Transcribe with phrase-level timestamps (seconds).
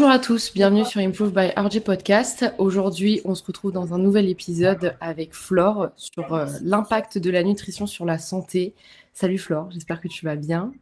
[0.00, 2.54] Bonjour à tous, bienvenue sur Improve by RG Podcast.
[2.56, 7.42] Aujourd'hui, on se retrouve dans un nouvel épisode avec Flore sur euh, l'impact de la
[7.42, 8.72] nutrition sur la santé.
[9.12, 10.72] Salut Flore, j'espère que tu vas bien.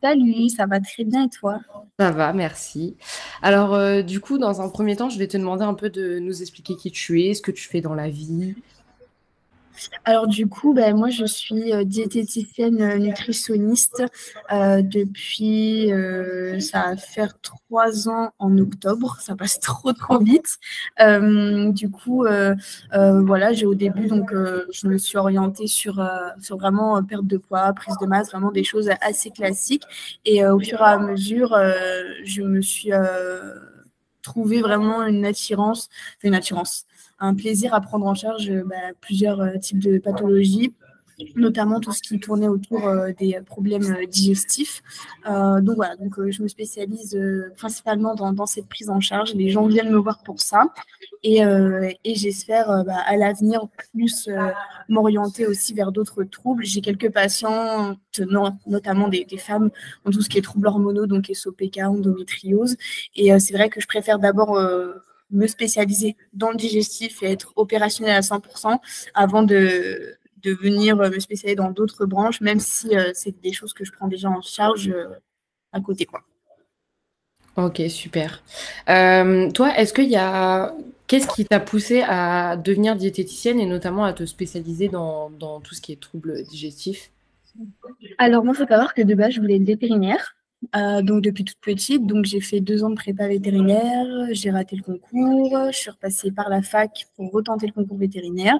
[0.00, 1.58] Salut, ça va très bien et toi?
[1.98, 2.96] Ça va, merci.
[3.42, 6.20] Alors, euh, du coup, dans un premier temps, je vais te demander un peu de
[6.20, 8.54] nous expliquer qui tu es, ce que tu fais dans la vie,
[10.04, 14.02] alors du coup, ben, moi je suis euh, diététicienne euh, nutritionniste
[14.52, 15.90] euh, depuis,
[16.60, 20.58] ça va faire trois ans en octobre, ça passe trop trop vite.
[20.98, 22.26] du coup,
[22.92, 26.06] voilà, j'ai au début donc je me suis orientée sur,
[26.40, 29.84] sur vraiment perte de poids, prise de masse, vraiment des choses assez classiques.
[30.24, 31.56] Et au fur et à mesure,
[32.24, 32.92] je me suis
[34.22, 35.88] trouvé vraiment une attirance,
[36.22, 36.84] une attirance,
[37.20, 40.72] un plaisir à prendre en charge bah, plusieurs euh, types de pathologies
[41.34, 44.84] notamment tout ce qui tournait autour euh, des problèmes euh, digestifs.
[45.26, 47.18] donc voilà, donc je me spécialise
[47.56, 49.34] principalement dans, cette prise en charge.
[49.34, 50.66] Les gens viennent me voir pour ça
[51.24, 51.42] et,
[52.04, 54.30] j'espère bah, à l'avenir plus
[54.88, 56.64] m'orienter aussi vers d'autres troubles.
[56.64, 57.96] J'ai quelques patients,
[58.68, 59.70] notamment des, femmes,
[60.04, 62.76] en tout ce qui est troubles hormonaux, donc SOPK, endométriose.
[63.16, 64.56] Et c'est vrai que je préfère d'abord
[65.30, 68.78] me spécialiser dans le digestif et être opérationnel à 100%
[69.14, 73.72] avant de, de venir me spécialiser dans d'autres branches, même si euh, c'est des choses
[73.72, 75.08] que je prends déjà en charge euh,
[75.72, 76.06] à côté.
[76.06, 76.22] Quoi.
[77.56, 78.42] Ok, super.
[78.88, 80.74] Euh, toi, est-ce qu'il y a...
[81.08, 85.74] Qu'est-ce qui t'a poussé à devenir diététicienne et notamment à te spécialiser dans, dans tout
[85.74, 87.10] ce qui est troubles digestifs?
[88.18, 90.36] Alors, moi, il faut savoir que de base, je voulais être vétérinaire.
[90.76, 94.74] Euh, donc depuis toute petite, donc j'ai fait deux ans de prépa vétérinaire, j'ai raté
[94.76, 98.56] le concours, je suis repassée par la fac pour retenter le concours vétérinaire.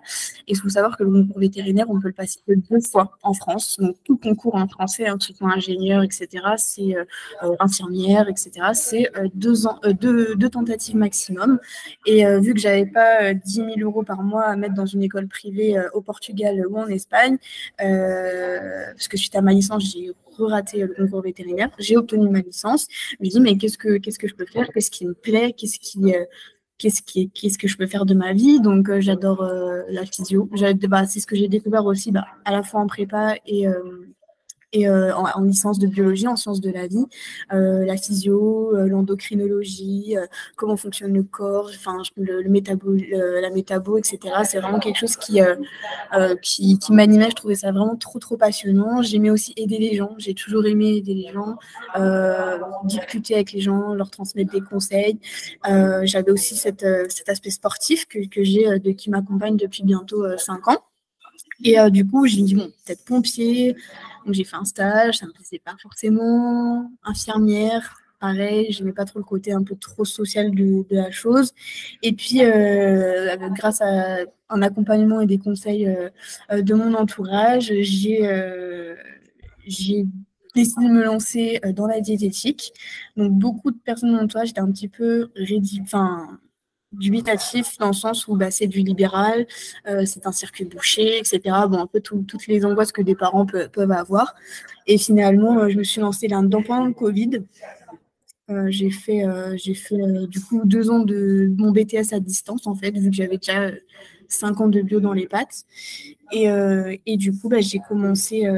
[0.47, 3.17] Et il faut savoir que le concours vétérinaire, on peut le passer que deux fois
[3.23, 3.79] en France.
[3.81, 7.05] Donc tout concours en français, hein, que ce soit ingénieur, etc., c'est euh,
[7.43, 11.59] euh, infirmière, etc., c'est deux, tentatives maximum.
[12.07, 15.29] Et vu que j'avais pas 10 000 euros par mois à mettre dans une école
[15.29, 17.37] privée au Portugal ou en Espagne,
[17.77, 20.13] parce que suite à ma licence, j'ai
[20.47, 21.71] raté le concours vétérinaire.
[21.79, 22.87] J'ai obtenu ma licence.
[22.91, 24.69] Je me dis, mais qu'est-ce que, qu'est-ce que je peux faire?
[24.73, 25.53] Qu'est-ce qui me plaît?
[25.53, 26.25] Qu'est-ce qui, euh,
[26.79, 28.61] qu'est-ce qui, qu'est-ce que je peux faire de ma vie?
[28.61, 30.49] Donc, euh, j'adore euh, la physio.
[30.55, 33.67] C'est ce que j'ai découvert aussi, bah, à la fois en prépa et,
[34.73, 37.07] et euh, en, licence de biologie, en sciences de la vie,
[37.53, 40.15] euh, la physio, euh, l'endocrinologie,
[40.57, 44.19] comment fonctionne le corps, enfin le, le la métabo, etc.
[44.45, 45.41] C'est vraiment quelque chose qui,
[46.43, 47.31] qui, qui m'animait.
[47.31, 49.03] Je trouvais ça vraiment trop trop passionnant.
[49.03, 50.15] J'aimais aussi aider les gens.
[50.19, 51.57] J'ai toujours aimé aider les gens,
[52.85, 55.19] discuter avec les gens, leur transmettre des conseils.
[55.65, 60.69] J'avais aussi cette, cet aspect sportif que, que j'ai, de, qui m'accompagne depuis bientôt 5
[60.69, 60.83] ans.
[61.65, 63.75] Et du coup, j'ai dit, bon, peut-être pompier,
[64.25, 66.91] donc j'ai fait un stage, ça me plaisait pas forcément.
[67.05, 71.53] Infirmière, pareil, je n'aimais pas trop le côté un peu trop social de, la chose.
[72.03, 74.19] Et puis, euh, grâce à
[74.51, 76.09] un accompagnement et des conseils euh,
[76.51, 78.23] euh, de mon entourage, j'ai
[80.55, 82.73] décidé de me lancer dans la diététique.
[83.17, 86.39] Donc, beaucoup de personnes dans l'entourage étaient un petit peu rédi enfin,
[86.93, 89.47] dubitatif dans le sens où bah, c'est du libéral,
[89.87, 91.41] euh, c'est un circuit bouché, etc.
[91.69, 94.35] Bon, un peu toutes les angoisses que des parents peuvent avoir.
[94.87, 97.43] Et finalement, euh, je me suis lancée là-dedans pendant le Covid.
[98.51, 99.25] Euh, j'ai fait,
[99.57, 103.17] j'ai fait du coup deux ans de mon BTS à distance, en fait, vu que
[103.17, 103.71] j'avais déjà
[104.29, 105.65] cinq ans de bio dans les pattes.
[106.33, 106.47] Et,
[107.05, 108.51] et du coup, bah, j'ai commencé,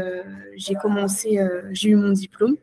[0.57, 1.41] j'ai commencé,
[1.73, 2.57] j'ai eu mon diplôme.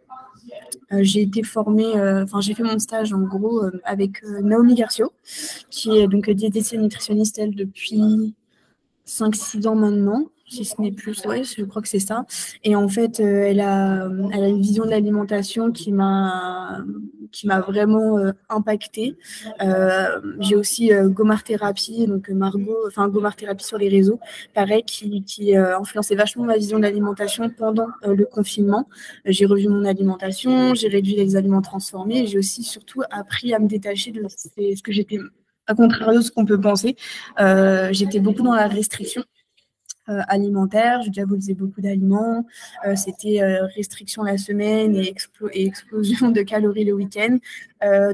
[0.94, 4.76] Euh, j'ai été formée, euh, enfin j'ai fait mon stage en gros euh, avec Naomi
[4.76, 5.12] Garcio,
[5.70, 8.34] qui est donc diététicienne nutritionniste elle depuis
[9.06, 12.26] 5-6 ans maintenant si ce n'est plus, ouais, je crois que c'est ça.
[12.64, 16.86] Et en fait, elle, a, elle a une vision de l'alimentation qui m'a
[17.32, 19.18] qui m'a vraiment euh, impactée.
[20.40, 24.20] J'ai aussi Gomar Thérapie, donc Margot, enfin Gomar Thérapie sur les réseaux,
[24.54, 28.88] pareil, qui, qui influençait vachement ma vision de l'alimentation pendant le confinement.
[29.26, 33.68] J'ai revu mon alimentation, j'ai réduit les aliments transformés, j'ai aussi surtout appris à me
[33.68, 35.20] détacher de ce que j'étais
[35.68, 36.96] à contrario de ce qu'on peut penser,
[37.40, 39.24] euh, j'étais beaucoup dans la restriction.
[40.10, 42.46] Euh, alimentaire, je diabolisais beaucoup d'aliments,
[42.86, 43.40] euh, c'était
[43.76, 45.14] restriction la semaine et,
[45.54, 47.38] explosion de calories le week-end.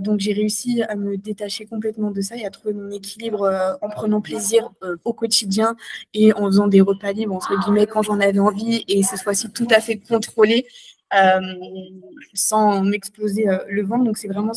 [0.01, 3.89] donc j'ai réussi à me détacher complètement de ça et à trouver mon équilibre en
[3.89, 4.71] prenant plaisir
[5.05, 5.75] au quotidien
[6.13, 9.49] et en faisant des repas libres, entre guillemets, quand j'en avais envie et cette fois-ci
[9.51, 10.65] tout à fait contrôlé.
[12.33, 14.03] sans m'exploser le ventre.
[14.03, 14.53] Donc c'est vraiment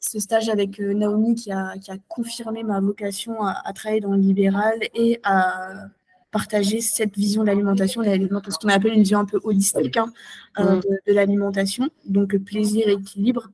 [0.00, 1.74] ce stage avec euh, Naomi qui a,
[2.08, 5.86] confirmé ma vocation à, travailler dans le libéral et à
[6.30, 10.12] partager cette vision de l'alimentation, ce qu'on appelle une vision un peu holistique hein,
[10.58, 13.48] euh, de, l'alimentation, donc plaisir équilibre.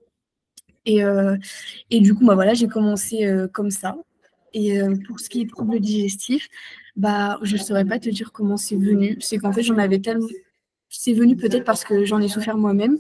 [0.89, 1.01] Et,
[1.91, 3.97] et du coup, bah, voilà, j'ai commencé comme ça.
[4.53, 6.49] Et pour ce qui est troubles digestifs,
[6.95, 9.17] bah, je ne saurais pas te dire comment c'est venu.
[9.19, 10.29] C'est qu'en fait, j'en avais tellement.
[10.89, 12.99] C'est venu peut-être parce que j'en ai souffert moi-même.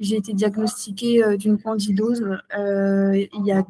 [0.00, 2.24] J'ai été diagnostiquée d'une candidose
[2.56, 3.62] il y a euh,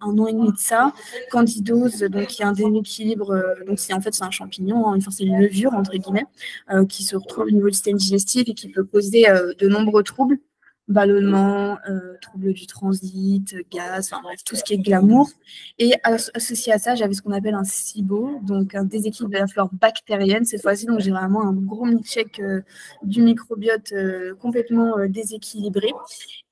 [0.00, 0.92] un an et demi de ça.
[1.30, 4.92] Candidose, donc il y a un déséquilibre, euh, donc c'est en fait c'est un champignon,
[4.92, 6.26] hein, c'est une levure entre guillemets,
[6.70, 9.26] euh, qui se retrouve au niveau du système digestif et qui peut causer
[9.58, 10.38] de nombreux troubles
[10.88, 15.28] ballonnement, euh, troubles du transit, gaz, enfin bref, tout ce qui est glamour.
[15.78, 19.46] Et associé à ça, j'avais ce qu'on appelle un SIBO, donc un déséquilibre de la
[19.46, 20.86] flore bactérienne cette fois-ci.
[20.86, 22.62] Donc j'ai vraiment un gros check euh,
[23.02, 25.88] du microbiote euh, complètement déséquilibré.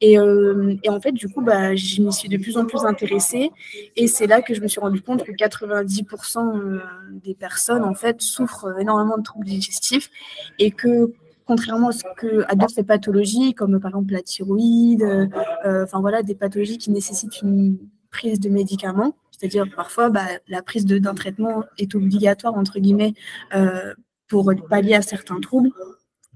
[0.03, 3.51] Et, et, en fait, du coup, bah, je m'y suis de plus en plus intéressée.
[3.97, 6.83] Et c'est là que je me suis rendu compte que 90%
[7.25, 10.11] des personnes, en fait, souffrent énormément de troubles digestifs
[10.59, 11.15] et que
[11.47, 16.35] contrairement à, ce que, d'autres pathologies, comme par exemple la thyroïde, euh, enfin voilà, des
[16.35, 17.79] pathologies qui nécessitent une
[18.11, 19.17] prise de médicaments.
[19.31, 23.15] C'est-à-dire parfois, bah, la prise d'un traitement est obligatoire, entre guillemets,
[23.55, 23.95] euh,
[24.29, 25.71] pour pallier à certains troubles.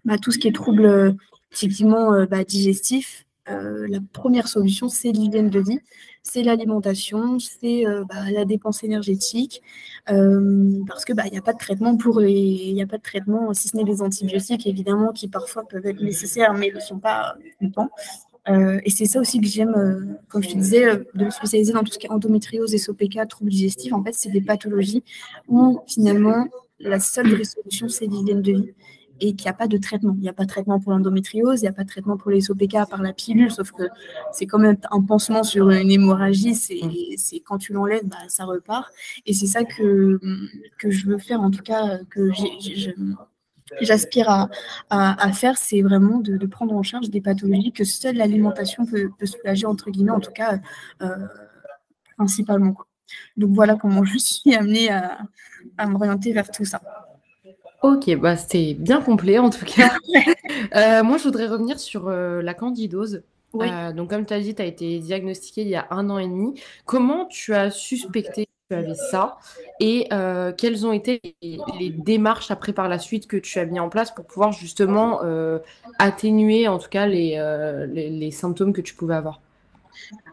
[0.05, 1.17] Bah, tout ce qui est troubles
[1.53, 5.81] typiquement euh, bah, digestifs, la première solution, c'est l'hygiène de vie
[6.23, 9.63] c'est l'alimentation, c'est euh, bah, la dépense énergétique,
[10.11, 12.99] euh, parce que bah, il n'y a pas de traitement pour les, il a pas
[12.99, 16.81] de traitement si ce n'est les antibiotiques évidemment qui parfois peuvent être nécessaires mais ne
[16.81, 17.91] sont pas tout le.
[18.49, 21.85] Euh, et c'est ça aussi que j'aime, comme je te disais, de me spécialiser dans
[21.85, 23.93] tout ce qui est endométriose, SOPK, troubles digestifs.
[23.93, 25.05] En fait, c'est des pathologies
[25.49, 26.47] où finalement
[26.79, 28.75] la seule solution, c'est l'hygiène de vie
[29.21, 30.15] et qu'il n'y a pas de traitement.
[30.17, 32.31] Il n'y a pas de traitement pour l'endométriose, il n'y a pas de traitement pour
[32.31, 33.85] les OPK par la pilule, sauf que
[34.33, 37.41] c'est quand même un pansement sur une hémorragie, c'est mm.
[37.45, 38.91] quand tu l'enlèves, bah, ça repart.
[39.27, 40.19] Et c'est ça que,
[40.79, 42.31] que je veux faire, en tout cas, que
[43.81, 44.49] j'aspire à,
[44.89, 49.67] à, faire, c'est vraiment de, prendre en charge des pathologies que seule l'alimentation peut, soulager,
[49.67, 50.59] entre guillemets, en tout cas,
[51.03, 51.27] euh,
[52.17, 52.75] principalement.
[53.37, 55.19] Donc voilà comment je suis amenée à,
[55.77, 56.81] à m'orienter vers tout ça.
[57.83, 59.91] Ok, bah c'était bien complet en tout cas.
[60.77, 63.23] Euh, moi, je voudrais revenir sur euh, la candidose.
[63.55, 66.19] Euh, donc, comme tu as dit, tu as été diagnostiquée il y a un an
[66.19, 66.61] et demi.
[66.85, 69.39] Comment tu as suspecté que tu avais ça
[69.81, 70.09] et
[70.59, 74.11] quelles ont été les, démarches après par la suite que tu as mis en place
[74.11, 75.21] pour pouvoir justement
[75.99, 79.41] atténuer en tout cas les, les symptômes que tu pouvais avoir?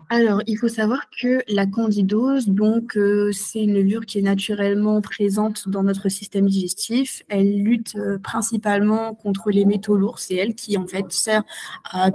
[0.09, 5.01] Alors, il faut savoir que la candidose, donc, euh, c'est une levure qui est naturellement
[5.01, 7.23] présente dans notre système digestif.
[7.27, 10.19] Elle lutte euh, principalement contre les métaux lourds.
[10.19, 11.43] C'est elle qui, en fait, sert
[11.83, 12.09] à,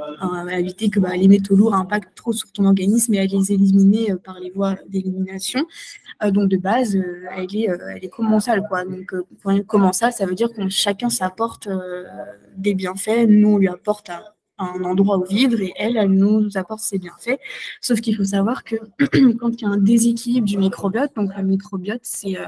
[0.59, 4.12] éviter que bah, les métaux lourds impactent trop sur ton organisme et à les éliminer
[4.12, 5.67] euh, par les voies d'élimination.
[6.31, 8.85] donc, de base, elle est, elle est commensale, quoi.
[8.87, 9.12] Donc,
[9.67, 11.69] commensale, ça veut dire que chacun s'apporte
[12.56, 13.27] des bienfaits.
[13.29, 16.98] Nous, on lui apporte à un endroit où vivre et elle, elle nous apporte ses
[16.98, 17.38] bienfaits.
[17.81, 18.76] Sauf qu'il faut savoir que
[19.38, 22.46] quand il y a un déséquilibre du microbiote, donc le microbiote, c'est euh,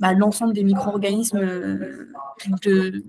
[0.00, 2.08] bah, l'ensemble des micro-organismes euh,
[2.62, 3.02] de,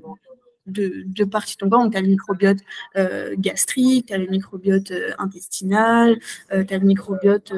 [0.68, 1.70] de, de parties corps.
[1.70, 2.60] Donc, tu as le microbiote
[2.98, 6.18] euh, gastrique, tu as le microbiote intestinal,
[6.50, 7.54] tu as le microbiote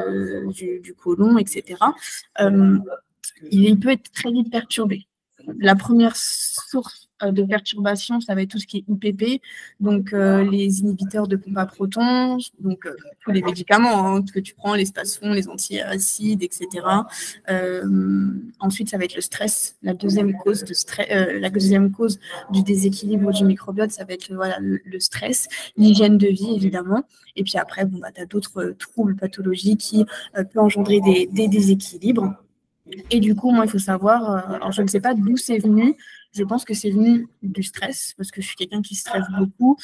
[0.47, 1.77] du, du, côlon, etc.
[3.51, 5.07] il peut être très vite perturbé.
[5.59, 9.41] La première source de perturbation, ça va être tout ce qui est UPP,
[9.79, 14.39] donc euh, les inhibiteurs de pompe à protons, donc euh, tous les médicaments hein, que
[14.39, 16.67] tu prends, les spasfons, les antiacides, etc.
[18.59, 19.77] ensuite, ça va être le stress.
[19.81, 22.19] La deuxième cause de stress, la deuxième cause
[22.51, 27.03] du déséquilibre du microbiote, ça va être voilà, le, stress, l'hygiène de vie évidemment.
[27.35, 31.47] Et puis après, bon, bah, tu as d'autres troubles pathologiques qui peuvent engendrer des, des
[31.47, 32.33] déséquilibres.
[33.11, 35.95] Et du coup, moi, il faut savoir, alors je ne sais pas d'où c'est venu,
[36.33, 39.77] je pense que c'est venu du stress, parce que je suis quelqu'un qui stresse beaucoup.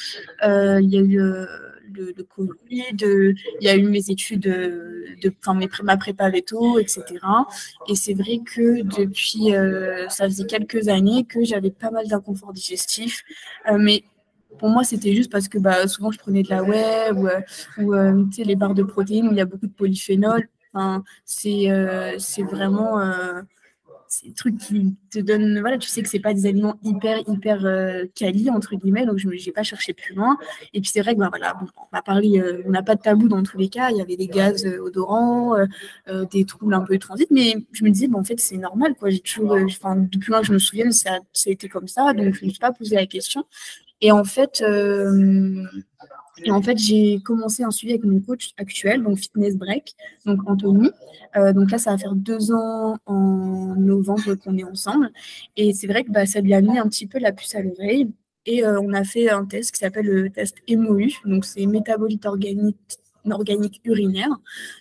[0.44, 1.46] Euh, il y a eu euh,
[1.92, 7.04] le, Covid, il y a eu mes études, de, enfin, mes, ma prépa veto, etc.
[7.88, 12.52] Et c'est vrai que depuis, euh, ça faisait quelques années que j'avais pas mal d'inconfort
[12.52, 13.22] digestif.
[13.78, 14.04] mais
[14.58, 17.92] pour moi, c'était juste parce que bah, souvent je prenais de la whey ou,
[18.38, 20.48] les barres de protéines où il y a beaucoup de polyphénol.
[21.24, 21.68] C'est
[22.42, 22.98] vraiment
[24.14, 27.18] c'est des trucs qui te donnent, voilà, tu sais que c'est pas des aliments hyper,
[27.28, 30.38] hyper euh, quali, entre guillemets, donc je n'ai pas cherché plus loin.
[30.72, 33.00] Et puis c'est vrai que, bah, voilà, on va parler, euh, on n'a pas de
[33.00, 35.56] tabou dans tous les cas, il y avait des gaz euh, odorants,
[36.30, 38.94] des troubles un peu de transit, mais je me disais, bon, en fait, c'est normal,
[38.94, 42.12] quoi, j'ai toujours, enfin, depuis que je me souviens, ça, ça a été comme ça,
[42.12, 43.44] donc je ne me suis pas posé la question.
[44.00, 44.62] Et en fait,
[46.42, 49.94] et en fait, j'ai commencé un suivi avec mon coach actuel, donc Fitness Break,
[50.26, 50.90] donc Anthony.
[51.36, 55.10] Euh, donc là, ça va faire deux ans en novembre qu'on est ensemble.
[55.56, 57.62] Et c'est vrai que bah, ça lui a mis un petit peu la puce à
[57.62, 58.10] l'oreille.
[58.46, 62.26] Et euh, on a fait un test qui s'appelle le test MOU, donc c'est métabolite
[62.26, 64.28] organique urinaire.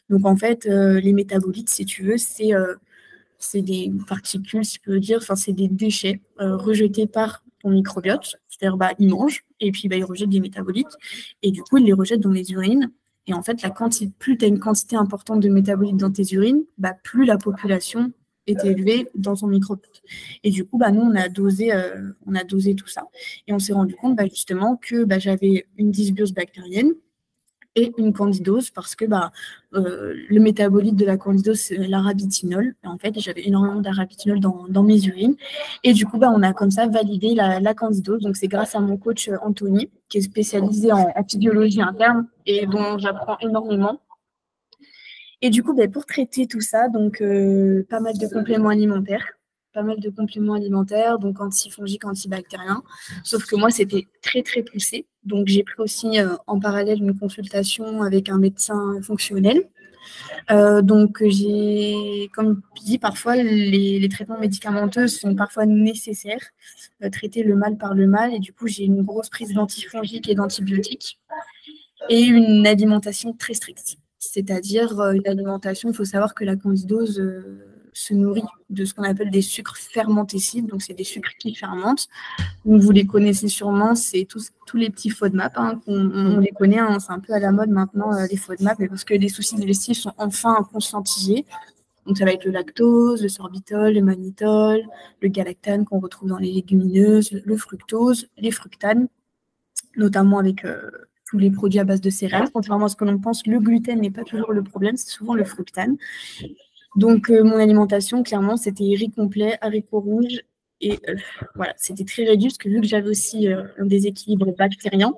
[0.09, 5.19] Donc en fait, les métabolites, si tu veux, c'est des particules, si je peux dire,
[5.21, 8.35] enfin c'est des déchets rejetés par ton microbiote.
[8.59, 10.95] C'est-à-dire, bah, il mange et puis bah, il rejette des métabolites
[11.41, 12.91] et du coup, il les rejette dans les urines.
[13.25, 16.33] Et en fait, la quantité, plus tu as une quantité importante de métabolites dans tes
[16.33, 18.11] urines, bah, plus la population
[18.47, 20.01] est élevée dans ton microbiote.
[20.43, 23.07] Et du coup, bah, nous, on a dosé, euh, on a dosé tout ça.
[23.47, 26.91] Et on s'est rendu compte bah, justement que bah, j'avais une dysbiose bactérienne
[27.75, 29.31] et une candidose parce que bah,
[29.73, 32.75] euh, le métabolite de la candidose, c'est l'arabitinol.
[32.83, 35.35] En fait, j'avais énormément d'arabitinol dans, dans, mes urines.
[35.83, 38.21] Et du coup, bah, on a comme ça validé la, la candidose.
[38.21, 42.27] Donc, c'est grâce à mon coach euh, Anthony, qui est spécialisé en, en physiologie interne
[42.45, 43.99] et dont j'apprends énormément.
[45.41, 49.25] Et du coup, bah, pour traiter tout ça, donc euh, pas mal de compléments alimentaires
[49.73, 52.83] pas mal de compléments alimentaires, donc antifongiques, antibactériens.
[53.23, 55.07] Sauf que moi, c'était très, très poussé.
[55.25, 59.69] Donc, j'ai pris aussi euh, en parallèle une consultation avec un médecin fonctionnel.
[60.51, 66.51] Euh, donc, j'ai, comme dit, parfois, les, traitements médicamenteux sont parfois nécessaires,
[67.03, 68.33] euh, traiter le mal par le mal.
[68.33, 71.19] Et du coup, j'ai une grosse prise d'antifongiques et d'antibiotiques
[72.09, 73.97] et une alimentation très stricte.
[74.19, 77.21] C'est-à-dire une alimentation, il faut savoir que la candidose
[77.93, 80.69] se nourrit de ce qu'on appelle des sucres fermentescibles.
[80.69, 82.07] Donc, c'est des sucres qui fermentent.
[82.65, 85.53] vous les connaissez sûrement, c'est tous, tous les petits FODMAP.
[85.57, 88.79] Hein, on, les connaît, hein, c'est un peu à la mode maintenant, euh, les FODMAP,
[88.79, 91.45] mais parce que les soucis digestifs sont enfin conscientisés.
[92.05, 94.81] Donc, ça va être le lactose, le sorbitol, le mannitol,
[95.21, 99.07] le galactane qu'on retrouve dans les légumineuses, le fructose, les fructanes,
[99.95, 100.89] notamment avec euh,
[101.25, 102.49] tous les produits à base de céréales.
[102.53, 105.33] Contrairement à ce que l'on pense, le gluten n'est pas toujours le problème, c'est souvent
[105.33, 105.97] le fructane.
[106.95, 110.41] Donc, euh, mon alimentation, clairement, c'était riz complet, haricots rouges.
[110.81, 111.15] Et euh,
[111.55, 115.13] voilà, c'était très réduit parce que vu que j'avais aussi euh, un déséquilibre bactérien,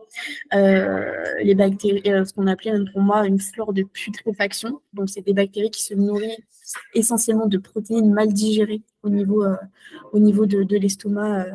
[0.53, 4.79] les bactéries, ce qu'on appelait pour moi une flore de putréfaction.
[4.93, 6.39] Donc, c'est des bactéries qui se nourrissent
[6.93, 9.43] essentiellement de protéines mal digérées au niveau,
[10.13, 11.45] au niveau de, de l'estomac.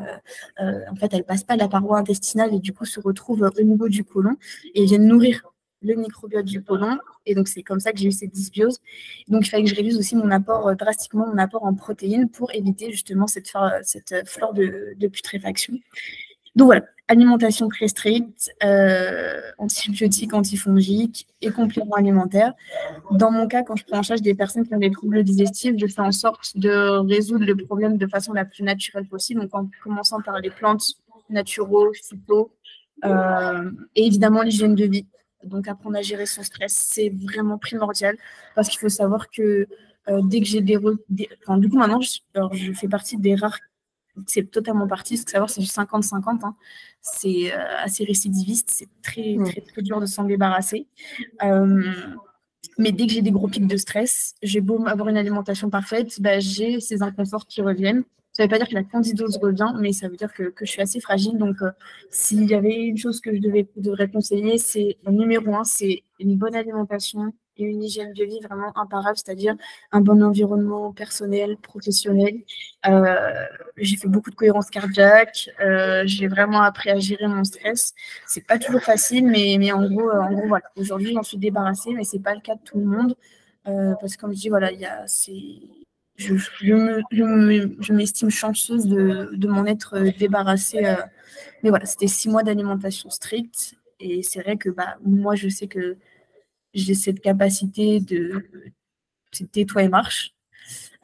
[0.59, 3.89] en fait, elles passent pas la paroi intestinale et du coup se retrouvent au niveau
[3.89, 4.37] du côlon
[4.75, 5.45] et viennent nourrir
[5.83, 6.99] le microbiote du côlon.
[7.27, 8.81] Et donc, c'est comme ça que j'ai eu cette dysbiose.
[9.29, 12.29] Donc, il fallait que je réduise aussi mon apport, euh, drastiquement mon apport en protéines
[12.29, 15.75] pour éviter justement cette, cette flore de, putréfaction.
[16.57, 22.55] Donc voilà, alimentation très stricte, euh, antibiotiques, antifongiques et compléments alimentaires.
[23.13, 25.75] Dans mon cas, quand je prends en charge des personnes qui ont des troubles digestifs,
[25.79, 29.55] je fais en sorte de résoudre le problème de façon la plus naturelle possible, donc
[29.55, 30.95] en commençant par les plantes
[31.29, 32.53] naturelles, phyto,
[33.05, 35.07] euh, et évidemment l'hygiène de vie.
[35.45, 38.17] Donc apprendre à gérer son stress, c'est vraiment primordial
[38.55, 39.67] parce qu'il faut savoir que
[40.09, 40.79] euh, dès que j'ai des,
[41.43, 42.19] Enfin, du coup maintenant, je,
[42.53, 43.59] je fais partie des rares
[44.27, 45.17] c'est totalement parti.
[45.17, 46.41] Ce savoir, c'est du 50-50.
[46.43, 46.57] Hein.
[47.01, 48.71] C'est euh, assez récidiviste.
[48.71, 50.87] C'est très, très, très dur de s'en débarrasser.
[51.43, 51.93] Euh,
[52.79, 56.21] mais dès que j'ai des gros pics de stress, j'ai beau avoir une alimentation parfaite,
[56.21, 58.05] bah, j'ai ces inconforts qui reviennent.
[58.41, 60.65] Ça ne veut pas dire que la candidose revient, mais ça veut dire que, je
[60.65, 61.37] suis assez fragile.
[61.37, 61.73] Donc, euh,
[62.09, 66.39] s'il y avait une chose que je devais, devrais conseiller, c'est numéro un, c'est une
[66.39, 69.57] bonne alimentation et une hygiène de vie vraiment imparable, c'est-à-dire
[69.93, 72.37] un bon environnement personnel, professionnel.
[72.87, 73.45] Euh,
[73.77, 75.51] j'ai fait beaucoup de cohérence cardiaque.
[75.61, 77.93] Euh, j'ai vraiment appris à gérer mon stress.
[78.27, 80.65] C'est pas toujours facile, mais, en gros, en gros, voilà.
[80.77, 83.15] Aujourd'hui, j'en suis débarrassée, mais c'est pas le cas de tout le monde.
[84.01, 85.35] parce que comme je voilà, il y a, c'est
[86.21, 90.85] je, m'estime chanceuse de, de m'en être débarrassée.
[90.85, 90.97] Euh.
[91.63, 93.77] mais voilà, c'était six mois d'alimentation stricte.
[93.99, 95.97] Et c'est vrai que bah, moi, je sais que
[96.75, 98.47] j'ai cette capacité de
[99.53, 100.35] tais-toi et marche.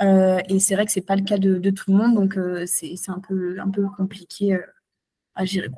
[0.02, 2.64] Euh, et c'est vrai que c'est pas le cas de, tout le monde, donc euh,
[2.66, 4.58] c'est un peu, un peu compliqué
[5.34, 5.70] à gérer.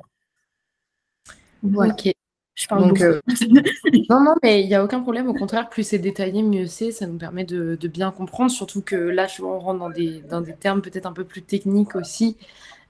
[1.63, 2.13] Ok.
[2.59, 3.21] Je parle Donc, euh,
[4.09, 5.29] non, non, mais il n'y a aucun problème.
[5.29, 6.91] Au contraire, plus c'est détaillé, mieux c'est.
[6.91, 8.51] Ça nous permet de, bien comprendre.
[8.51, 11.41] Surtout que là, je, on rentre dans des, dans des termes peut-être un peu plus
[11.41, 12.35] techniques aussi.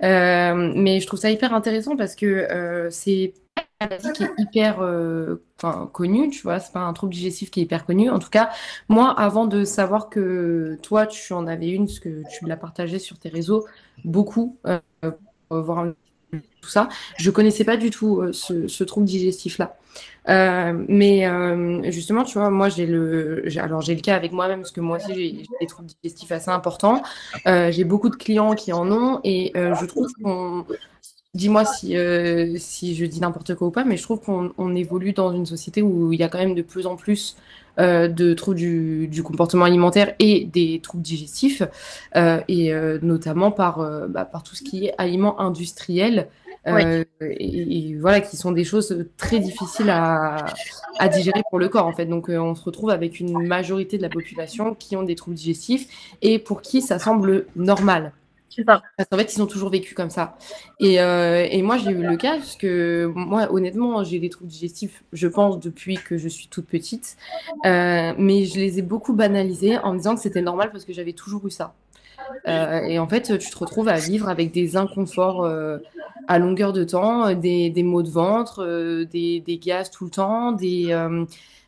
[0.02, 4.32] Euh, mais je trouve ça hyper intéressant parce que euh, c'est une maladie qui est
[4.40, 4.84] hyper
[5.94, 6.60] connue, tu vois.
[6.60, 8.10] C'est pas un trouble digestif qui est hyper connu.
[8.10, 8.50] En tout cas,
[8.88, 12.98] moi, avant de savoir que toi, tu en avais une, parce que tu l'as partagé
[12.98, 13.68] sur tes réseaux,
[14.04, 14.58] beaucoup,
[15.48, 15.86] pour voir
[16.62, 16.90] tout ça.
[17.18, 19.78] Je connaissais pas du tout euh, ce, trouble digestif-là.
[20.28, 24.60] Euh, mais euh, justement, tu vois, moi j'ai le, alors j'ai le cas avec moi-même
[24.62, 27.02] parce que moi aussi j'ai des troubles digestifs assez importants.
[27.46, 30.66] j'ai beaucoup de clients qui en ont et je trouve qu'on,
[31.34, 31.96] dis-moi si
[32.58, 35.82] si je dis n'importe quoi ou pas, mais je trouve qu'on évolue dans une société
[35.82, 37.36] où il y a quand même de plus en plus
[37.78, 41.64] de troubles du, comportement alimentaire et des troubles digestifs,
[42.16, 46.28] et notamment par, bah, par tout ce qui est aliments industriels
[46.66, 50.46] et, voilà, qui sont des choses très difficiles à,
[51.12, 52.06] digérer pour le corps, en fait.
[52.06, 56.16] Donc, on se retrouve avec une majorité de la population qui ont des troubles digestifs
[56.22, 58.14] et pour qui ça semble normal.
[58.66, 60.38] Parce qu'en fait, ils ont toujours vécu comme ça.
[60.80, 64.50] Et, euh, et moi, j'ai eu le cas, parce que moi, honnêtement, j'ai des troubles
[64.50, 67.18] digestifs, je pense, depuis que je suis toute petite.
[67.66, 70.94] Euh, mais je les ai beaucoup banalisés en me disant que c'était normal parce que
[70.94, 71.74] j'avais toujours eu ça.
[72.48, 75.50] Euh, et en fait, tu te retrouves à vivre avec des inconforts
[76.28, 78.64] à longueur de temps, des, des maux de ventre,
[79.12, 80.96] des, des, gaz tout le temps, des,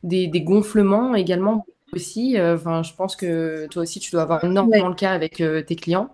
[0.04, 2.38] des, gonflements également aussi.
[2.40, 6.10] Enfin, je pense que toi aussi, tu dois avoir énormément le cas avec tes clients.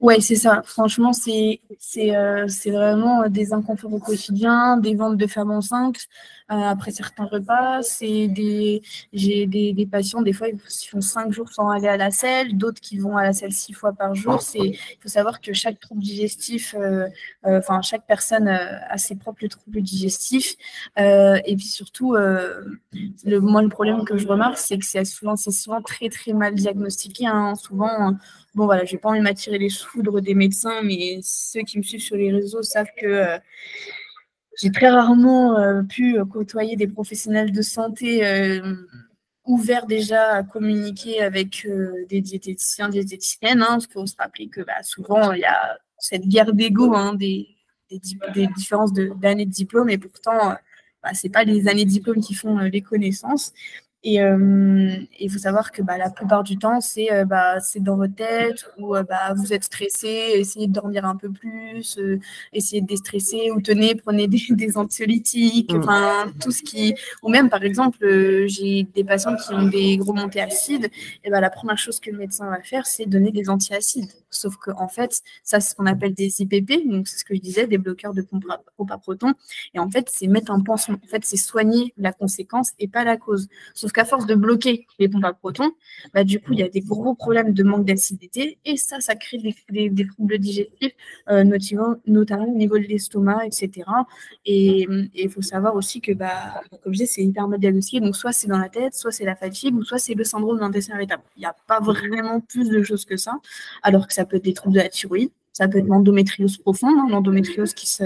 [0.00, 0.62] Ouais, c'est ça.
[0.64, 1.60] Franchement, c'est
[1.98, 6.06] euh, vraiment des inconforts au quotidien, des ventes de femmes enceintes
[6.43, 7.82] euh, après certains repas.
[7.82, 8.82] C'est des
[9.12, 10.58] j'ai des, des, patients des fois ils
[10.88, 13.72] font cinq jours sans aller à la selle, d'autres qui vont à la selle six
[13.72, 14.42] fois par jour.
[14.42, 17.08] C'est il faut savoir que chaque trouble digestif, euh,
[17.44, 20.56] enfin chaque personne a ses propres troubles digestifs.
[20.96, 25.50] et puis surtout, le moi le problème que je remarque, c'est que c'est souvent c'est
[25.50, 27.26] souvent très très mal diagnostiqué.
[27.26, 27.54] Hein.
[27.56, 28.14] Souvent
[28.54, 31.82] Bon, voilà, j'ai pas envie de m'attirer les foudres des médecins, mais ceux qui me
[31.82, 33.38] suivent sur les réseaux savent que euh,
[34.60, 38.74] j'ai très rarement euh, pu côtoyer des professionnels de santé euh,
[39.44, 41.66] ouverts déjà à communiquer avec
[42.08, 45.44] des diététiciens, des diététiciennes, hein, parce qu'il faut se rappeler que bah, souvent, il y
[45.44, 47.48] a cette guerre d'ego hein, des,
[47.90, 50.56] différences d'années de, diplôme, et pourtant,
[51.02, 53.52] bah, ce n'est pas les années de diplôme qui font les connaissances.
[54.06, 57.96] Et euh, il faut savoir que bah, la plupart du temps, c'est euh, bah, dans
[57.96, 61.98] votre tête ou euh, bah, vous êtes stressé, essayez de dormir un peu plus,
[62.52, 65.78] essayez de déstresser ou tenez, prenez des, des anxiolytiques, mmh.
[65.78, 66.94] enfin tout ce qui.
[67.22, 68.06] Ou même, par exemple,
[68.46, 70.90] j'ai des patients qui ont des gros montées acides,
[71.24, 74.10] et bah, la première chose que le médecin va faire, c'est donner des antiacides.
[74.28, 77.34] Sauf qu'en en fait, ça, c'est ce qu'on appelle des IPP, donc c'est ce que
[77.34, 78.44] je disais, des bloqueurs de pompe
[78.90, 79.32] à proton.
[79.72, 80.98] Et en fait, c'est mettre un pansement.
[81.02, 83.48] En fait, c'est soigner la conséquence et pas la cause.
[83.74, 85.72] Sauf qu'à force de bloquer les pompes à protons,
[86.12, 89.14] bah, du coup, il y a des gros problèmes de manque d'acidité et ça, ça
[89.14, 90.92] crée des, troubles digestifs,
[91.30, 91.96] euh, notamment,
[92.46, 93.88] au niveau de l'estomac, etc.
[94.44, 98.00] Et il faut savoir aussi que, bah, comme je disais, c'est hyper mal diagnostiqué.
[98.00, 100.58] Donc, soit c'est dans la tête, soit c'est la fatigue, ou soit c'est le syndrome
[100.58, 101.22] d'intestin irritable.
[101.36, 103.38] Il n'y a pas vraiment plus de choses que ça,
[103.82, 106.96] alors que ça peut être des troubles de la thyroïde, ça peut être l'endométriose profonde,
[106.98, 108.04] hein, l'endométriose qui se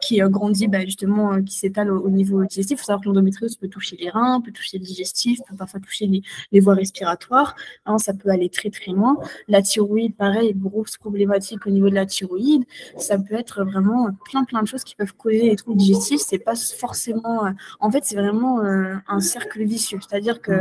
[0.00, 2.76] qui euh, grandit bah, justement, euh, qui s'étale au, niveau digestif.
[2.76, 5.80] Il faut savoir que l'endométriose peut toucher les reins, peut toucher le digestif, peut parfois
[5.80, 6.06] toucher
[6.50, 7.54] les, voies respiratoires.
[7.86, 9.16] Hein, ça peut aller très très loin.
[9.48, 12.64] La thyroïde, pareil, grosse problématique au niveau de la thyroïde.
[12.96, 16.20] Ça peut être vraiment plein plein de choses qui peuvent causer les troubles digestifs.
[16.20, 17.46] C'est pas forcément.
[17.46, 19.98] Euh, en fait, c'est vraiment un cercle vicieux.
[20.06, 20.52] C'est-à-dire que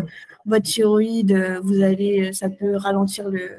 [0.45, 3.49] votre thyroïde, vous allez, ça peut ralentir le,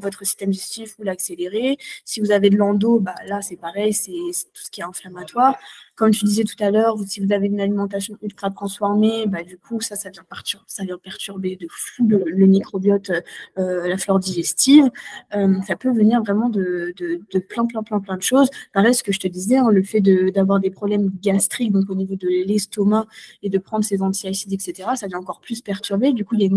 [0.00, 1.78] votre système digestif ou l'accélérer.
[2.04, 5.56] Si vous avez de l'endo, bah, là, c'est pareil, c'est tout ce qui est inflammatoire.
[5.96, 9.58] Comme tu disais tout à l'heure, si vous avez une alimentation ultra transformée, bah, du
[9.58, 13.10] coup, ça, ça vient, perturber, ça vient perturber de fou le, microbiote,
[13.58, 14.90] euh, la flore digestive.
[15.34, 18.48] Euh, ça peut venir vraiment de, de, plein, plein, plein, plein de choses.
[18.72, 21.94] Pareil, ce que je te disais, hein, le fait d'avoir des problèmes gastriques, donc au
[21.94, 23.06] niveau de l'estomac,
[23.42, 26.12] et de prendre ces antiacides, etc., ça vient encore plus perturber.
[26.12, 26.48] Du coup, il y a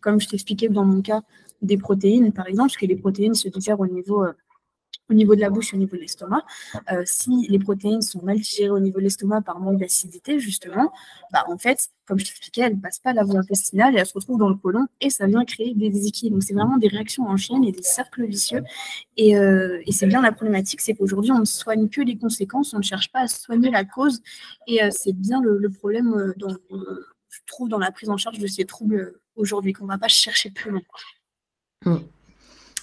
[0.00, 1.22] comme je t'expliquais dans mon cas,
[1.62, 4.32] des protéines, par exemple, parce que les protéines se diffèrent au niveau, euh,
[5.10, 6.44] au niveau de la bouche au niveau de l'estomac.
[6.92, 10.92] Euh, si les protéines sont mal digérées au niveau de l'estomac par manque d'acidité, justement,
[11.32, 14.06] bah, en fait, comme je t'expliquais, elles ne passent pas la voie intestinale et elles
[14.06, 16.36] se retrouvent dans le côlon et ça vient créer des déséquilibres.
[16.36, 18.62] Donc, c'est vraiment des réactions en chaîne et des cercles vicieux.
[19.18, 22.78] Euh, et c'est bien la problématique, c'est qu'aujourd'hui, on ne soigne que les conséquences, on
[22.78, 24.22] ne cherche pas à soigner la cause.
[24.66, 28.64] Et c'est bien le, problème dont je trouve dans la prise en charge de ces
[28.64, 30.82] troubles aujourd'hui, qu'on ne va pas chercher plus loin.
[31.84, 31.96] Mm.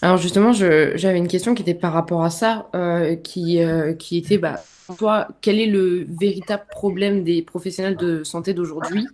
[0.02, 4.18] Alors justement, j'avais une question qui était par rapport à ça, euh, qui, euh, qui
[4.18, 4.62] était, bah,
[4.98, 9.08] toi, quel est le véritable problème des professionnels de santé d'aujourd'hui,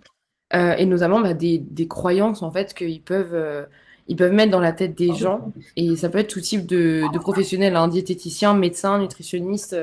[0.54, 3.66] euh, et notamment bah, des, des, croyances en fait qu'ils peuvent,
[4.16, 7.18] peuvent mettre dans la tête des gens, et ça peut être tout type de, de
[7.18, 9.74] professionnels, un hein, diététicien, médecin, nutritionniste,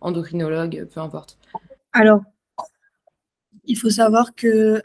[0.00, 1.38] endocrinologue, peu importe.
[1.92, 2.22] Alors,
[3.64, 4.80] il faut savoir que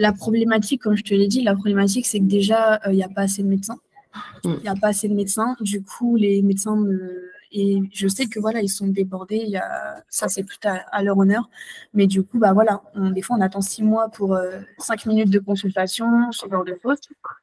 [0.00, 3.02] la problématique, comme je te l'ai dit, la problématique, c'est que déjà, il euh, n'y
[3.02, 3.78] a pas assez de médecins.
[4.44, 4.60] Il mm.
[4.62, 5.56] n'y a pas assez de médecins.
[5.60, 6.82] Du coup, les médecins
[7.52, 9.42] Et je sais que voilà, ils sont débordés.
[9.44, 10.02] Il y a...
[10.08, 11.50] Ça, c'est tout à, leur honneur.
[11.92, 15.30] Mais du coup, bah voilà, des fois, on attend six mois pour euh, cinq minutes
[15.30, 17.00] de consultation, ce genre de choses.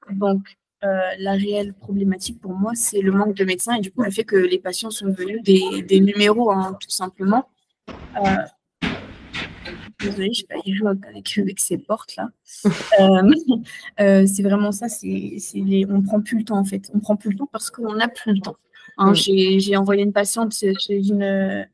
[0.10, 0.88] Donc, euh,
[1.20, 4.24] la réelle problématique pour moi, c'est le manque de médecins et du coup le fait
[4.24, 7.50] que les patients sont devenus des, numéros, hein, tout simplement.
[10.00, 12.30] Désolée, je sais pas, il joue avec, avec ses portes là.
[13.00, 13.32] Euh,
[14.00, 16.90] euh, c'est vraiment ça, c'est, les, on prend plus le temps en fait.
[16.94, 18.58] On prend plus le temps parce qu'on n'a plus le temps.
[18.98, 21.68] Hein, j'ai, envoyé une patiente chez une,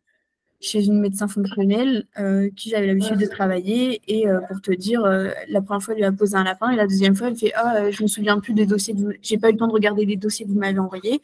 [0.59, 4.01] chez une médecin fonctionnelle euh, qui j'avais l'habitude de travailler.
[4.07, 6.87] Et pour te dire, la première fois, elle lui a posé un lapin et la
[6.87, 9.57] deuxième fois, elle fait Ah, je me souviens plus des dossiers, j'ai pas eu le
[9.57, 11.21] temps de regarder les dossiers que vous m'avez envoyés.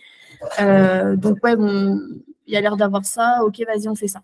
[0.60, 2.00] donc, ouais, bon,
[2.48, 4.22] il y a l'air d'avoir ça, ok, vas-y, on fait ça.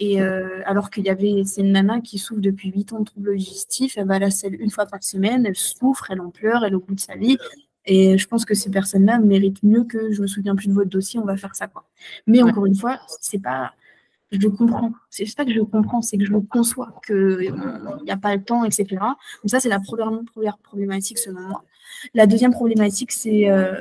[0.00, 3.04] Et euh, alors qu'il y avait, c'est une nana qui souffre depuis 8 ans de
[3.04, 6.30] troubles digestifs, elle va à la selle une fois par semaine, elle souffre, elle en
[6.30, 7.36] pleure, elle est au bout de sa vie.
[7.84, 10.88] Et je pense que ces personnes-là méritent mieux que je me souviens plus de votre
[10.88, 11.84] dossier, on va faire ça quoi.
[12.26, 13.74] Mais encore une fois, c'est pas,
[14.32, 14.92] je le comprends.
[15.10, 17.54] C'est pas que je le comprends, c'est que je le conçois, qu'il
[18.04, 18.86] n'y a pas le temps, etc.
[18.90, 21.62] Donc ça, c'est la première, première problématique selon moi.
[22.14, 23.74] La deuxième problématique, c'est, euh,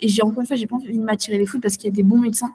[0.00, 1.92] et j'ai encore une fois, j'ai pas envie de m'attirer les foudres parce qu'il y
[1.92, 2.52] a des bons médecins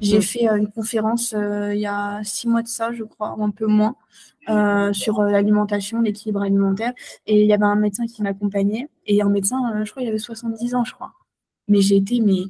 [0.00, 3.34] j'ai fait euh, une conférence euh, il y a six mois de ça, je crois,
[3.38, 3.96] ou un peu moins,
[4.48, 6.92] euh, sur l'alimentation, l'équilibre alimentaire.
[7.26, 8.88] Et il y avait un médecin qui m'accompagnait.
[9.06, 11.12] Et un médecin, je crois, il avait 70 ans, je crois.
[11.68, 12.44] Mais j'ai été, mais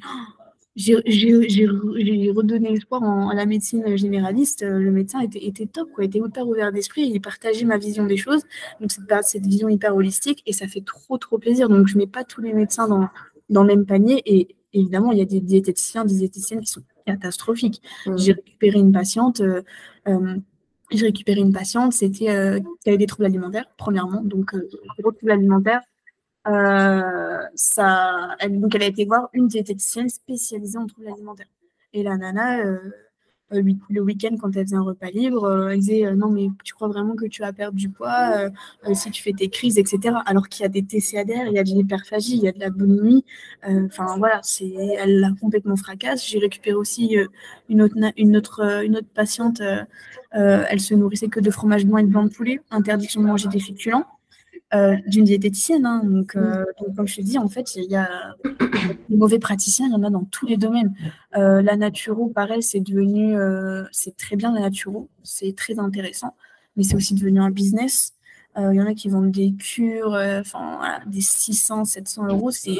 [0.75, 4.63] j'ai redonné espoir en, à la médecine généraliste.
[4.63, 7.03] Le médecin était, était top, quoi, était hyper ouvert d'esprit.
[7.03, 8.41] Il partageait ma vision des choses.
[8.81, 10.43] Donc, cette, cette vision hyper holistique.
[10.45, 11.69] Et ça fait trop, trop plaisir.
[11.69, 13.07] Donc, je ne mets pas tous les médecins dans,
[13.49, 14.21] dans le même panier.
[14.25, 17.81] Et évidemment, il y a des diététiciens, des diététiciennes qui sont catastrophiques.
[18.05, 18.17] Mmh.
[18.17, 19.41] J'ai récupéré une patiente.
[19.41, 19.61] Euh,
[20.07, 20.35] euh,
[20.91, 24.55] j'ai récupéré une patiente, c'était euh, qui avait des troubles alimentaires, premièrement, donc
[24.99, 25.81] gros troubles alimentaires.
[27.55, 31.47] ça, elle, donc elle a été voir une diététicienne spécialisée en troubles alimentaires.
[31.95, 32.77] Et la nana, euh,
[33.51, 36.73] le week-end quand elle faisait un repas libre, euh, elle disait euh, non mais tu
[36.73, 38.49] crois vraiment que tu vas perdre du poids
[38.93, 40.15] si tu fais tes crises, etc.
[40.25, 42.59] Alors qu'il y a des TCADR, il y a de l'hyperphagie, il y a de
[42.59, 43.23] la boulimie.
[43.63, 46.27] Enfin voilà, c'est elle l'a complètement fracasse.
[46.27, 47.17] J'ai récupéré aussi
[47.69, 49.61] une autre une autre une autre patiente.
[50.31, 53.47] elle se nourrissait que de fromage blanc et de blanc de poulet, interdiction de manger
[53.49, 54.05] des féculents.
[54.73, 55.85] Euh, d'une diététicienne.
[55.85, 56.01] Hein.
[56.03, 56.25] Mm.
[56.37, 58.35] Euh, donc, comme je te dis, en fait, il y a
[59.09, 60.93] des mauvais praticiens, il y en a dans tous les domaines.
[61.37, 63.35] Euh, la naturo, pareil, c'est devenu,
[63.91, 66.35] c'est très bien la naturo, c'est très intéressant,
[66.75, 68.13] mais c'est aussi devenu un business.
[68.57, 72.51] Il y en a qui vendent des cures, enfin, des 600, 700 euros.
[72.51, 72.79] C'est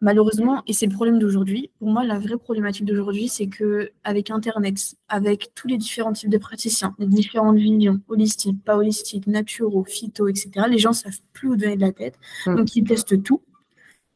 [0.00, 4.30] malheureusement, et c'est le problème d'aujourd'hui, pour moi, la vraie problématique d'aujourd'hui, c'est que avec
[4.30, 4.76] Internet,
[5.08, 10.28] avec tous les différents types de praticiens, les différentes visions, holistiques, pas holistiques, naturaux, phyto,
[10.28, 12.18] etc., les gens ne savent plus où donner de la tête.
[12.46, 12.56] Mm.
[12.56, 13.42] Donc, ils testent tout.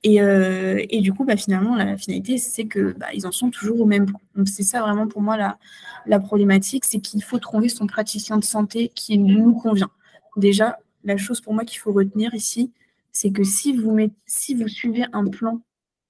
[0.04, 3.50] Et, euh, et du coup, bah, finalement, la finalité, c'est que bah, ils en sont
[3.50, 4.20] toujours au même point.
[4.34, 5.58] Donc, c'est ça vraiment pour moi la,
[6.06, 9.90] la problématique, c'est qu'il faut trouver son praticien de santé qui nous convient.
[10.36, 12.72] Déjà, la chose pour moi qu'il faut retenir ici,
[13.12, 15.60] c'est que si vous, si vous suivez un plan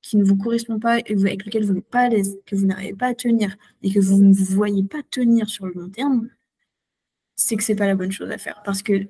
[0.03, 2.67] qui ne vous correspond pas et avec lequel vous n'êtes pas à l'aise, que vous
[2.67, 5.89] n'arrivez pas à tenir et que vous ne vous voyez pas tenir sur le long
[5.89, 6.29] terme,
[7.37, 8.61] c'est que ce n'est pas la bonne chose à faire.
[8.65, 9.07] Parce que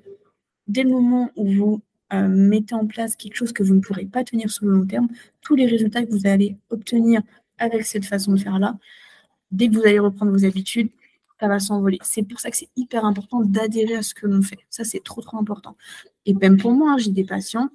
[0.67, 1.81] dès le moment où vous
[2.13, 4.85] euh, mettez en place quelque chose que vous ne pourrez pas tenir sur le long
[4.85, 5.07] terme,
[5.41, 7.21] tous les résultats que vous allez obtenir
[7.57, 8.77] avec cette façon de faire-là,
[9.51, 10.89] dès que vous allez reprendre vos habitudes,
[11.39, 11.97] ça va s'envoler.
[12.03, 14.59] C'est pour ça que c'est hyper important d'adhérer à ce que l'on fait.
[14.69, 15.75] Ça, c'est trop, trop important.
[16.25, 17.69] Et même pour moi, hein, j'ai des patients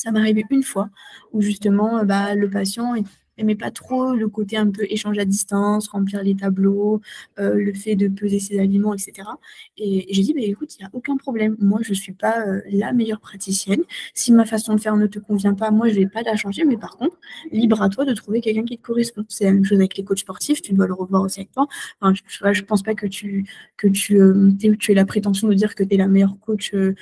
[0.00, 0.90] ça m'est arrivé une fois
[1.32, 2.94] où justement bah, le patient
[3.40, 7.00] n'aimait pas trop le côté un peu échange à distance, remplir les tableaux,
[7.38, 9.28] euh, le fait de peser ses aliments, etc.
[9.76, 11.56] Et, j'ai dit, bah, écoute, il n'y a aucun problème.
[11.58, 13.82] Moi, je ne suis pas euh, la meilleure praticienne.
[14.14, 16.36] Si ma façon de faire ne te convient pas, moi, je ne vais pas la
[16.36, 16.64] changer.
[16.64, 17.16] Mais par contre,
[17.50, 19.24] libre à toi de trouver quelqu'un qui te correspond.
[19.28, 20.62] C'est la même chose avec les coachs sportifs.
[20.62, 21.66] Tu dois le revoir aussi avec toi.
[22.00, 23.44] Enfin, je ne pense pas que tu,
[23.76, 26.72] que tu, euh, tu aies la prétention de dire que tu es la meilleure coach
[26.72, 26.96] de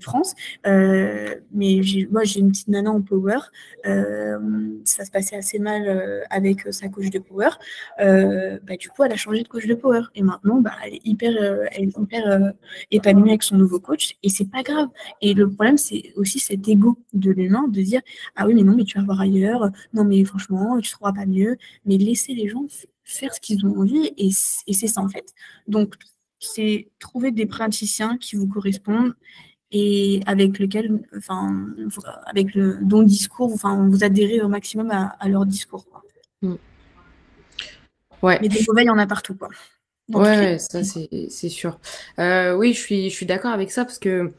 [0.00, 0.34] France.
[0.64, 3.38] mais moi, j'ai une petite nana en power.
[3.84, 7.50] ça se passait assez mal euh, avec euh, sa coach de power,
[8.00, 10.02] euh, bah, du coup, elle a changé de coach de power.
[10.14, 11.32] Et maintenant, bah, elle est hyper,
[11.72, 12.52] elle est hyper
[12.90, 14.16] épanouie avec son nouveau coach.
[14.22, 14.88] Et c'est pas grave.
[15.20, 18.00] Et le problème, c'est aussi cet ego de l'humain de dire
[18.36, 19.70] Ah oui, mais non, mais tu vas voir ailleurs.
[19.92, 21.56] Non, mais franchement, tu ne trouveras pas mieux.
[21.84, 22.66] Mais laisser les gens
[23.04, 24.12] faire ce qu'ils ont envie.
[24.16, 25.34] Et c'est ça, en fait.
[25.68, 25.94] Donc,
[26.38, 29.14] c'est trouver des praticiens qui vous correspondent
[29.72, 31.66] et avec lequel, enfin,
[32.26, 35.84] avec le, dont le discours, enfin, vous adhérez au maximum à, leur discours.
[36.42, 36.54] Mm.
[38.22, 38.38] Ouais.
[38.40, 39.48] Mais des mauvais, il y en a partout, quoi.
[40.14, 41.78] ouais, ça c'est sûr.
[42.18, 44.32] Euh, oui, je suis, je suis d'accord avec ça parce que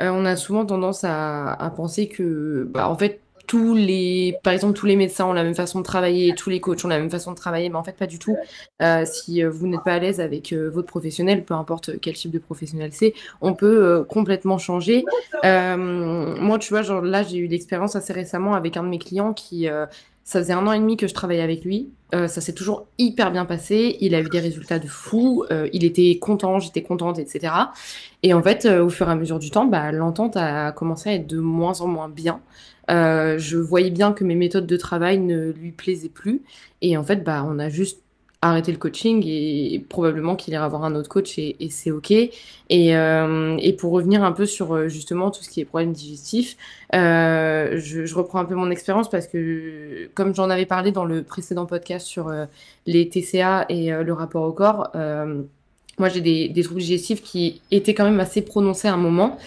[0.00, 4.52] euh, on a souvent tendance à, à penser que, bah, en fait, tous les, par
[4.52, 6.98] exemple, tous les médecins ont la même façon de travailler, tous les coachs ont la
[6.98, 8.36] même façon de travailler, mais en fait, pas du tout.
[8.80, 12.14] Euh, si euh, vous n'êtes pas à l'aise avec euh, votre professionnel, peu importe quel
[12.14, 15.04] type de professionnel c'est, on peut complètement changer.
[15.42, 19.32] moi, tu vois, genre là, j'ai eu l'expérience assez récemment avec un de mes clients
[19.32, 19.68] qui
[20.24, 21.90] Ça faisait un an et demi que je travaillais avec lui.
[22.12, 23.96] ça s'est toujours hyper bien passé.
[24.00, 25.44] Il a eu des résultats de fou.
[25.72, 27.52] il était content, j'étais contente, etc.
[28.22, 31.14] Et en fait, au fur et à mesure du temps, bah, l'entente a commencé à
[31.14, 32.40] être de moins en moins bien.
[32.88, 36.42] Je voyais bien que mes méthodes de travail ne lui plaisaient plus.
[36.80, 38.02] Et en fait, bah, on a juste
[38.42, 42.10] arrêter le coaching et probablement qu'il ira voir un autre coach et, c'est ok.
[42.10, 42.30] Et,
[42.70, 46.56] euh, et, pour revenir un peu sur euh, justement tout ce qui est problème digestif,
[46.92, 51.22] euh, je, reprends un peu mon expérience parce que comme j'en avais parlé dans le
[51.22, 52.32] précédent podcast sur
[52.86, 54.90] les TCA et le rapport au corps,
[55.98, 59.38] moi j'ai des, des, troubles digestifs qui étaient quand même assez prononcés à un moment.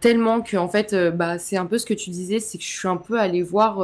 [0.00, 2.68] Tellement que en fait, bah, c'est un peu ce que tu disais, c'est que je
[2.68, 3.82] suis un peu allée voir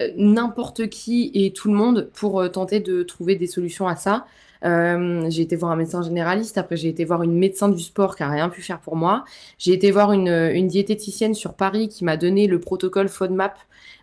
[0.00, 3.94] euh, n'importe qui et tout le monde pour euh, tenter de trouver des solutions à
[3.94, 4.26] ça.
[4.64, 8.16] Euh, j'ai été voir un médecin généraliste, après j'ai été voir une médecin du sport
[8.16, 9.24] qui a rien pu faire pour moi.
[9.58, 13.56] J'ai été voir une, une diététicienne sur Paris qui m'a donné le protocole FODMAP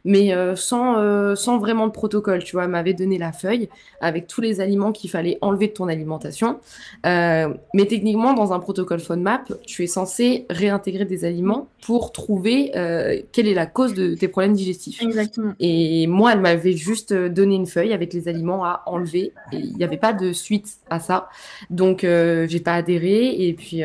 [0.06, 2.44] mais euh, sans, euh, sans vraiment de protocole.
[2.44, 5.74] Tu vois, elle m'avait donné la feuille avec tous les aliments qu'il fallait enlever de
[5.74, 6.60] ton alimentation.
[7.06, 12.72] Euh, mais techniquement, dans un protocole FODMAP, tu es censé réintégrer des aliments pour trouver
[13.32, 15.02] quelle est la cause de tes problèmes digestifs.
[15.02, 15.54] Exactement.
[15.60, 19.34] Et moi, elle m'avait juste donné une feuille avec les aliments à enlever.
[19.52, 21.30] Et il n'y avait pas de suite à ça.
[21.70, 23.48] Donc, j'ai pas adhéré.
[23.48, 23.82] Et puis,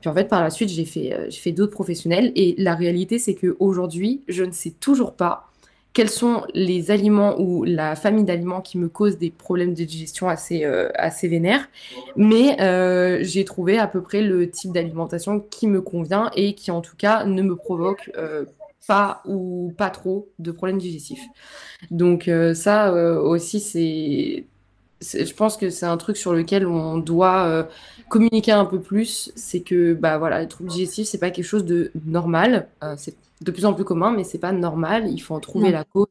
[0.00, 2.32] puis, en fait, par la suite, j'ai fait, j'ai fait d'autres professionnels.
[2.34, 5.37] Et la réalité, c'est qu'aujourd'hui, je ne sais toujours pas
[5.98, 10.28] quels sont les aliments ou la famille d'aliments qui me causent des problèmes de digestion
[10.28, 10.90] assez, euh,
[11.24, 11.68] vénères.
[12.14, 16.70] Mais euh, j'ai trouvé à peu près le type d'alimentation qui me convient et qui
[16.70, 18.44] en tout cas ne me provoque euh,
[18.86, 21.24] pas ou pas trop de problèmes digestifs.
[21.90, 24.44] Donc ça aussi, c'est
[25.00, 27.66] je pense que c'est un truc sur lequel on doit
[28.08, 29.32] communiquer un peu plus.
[29.34, 32.68] C'est que bah voilà, les troubles digestifs, c'est pas quelque chose de normal.
[33.40, 35.08] De plus en plus commun, mais c'est pas normal.
[35.08, 36.06] Il faut en trouver la cause.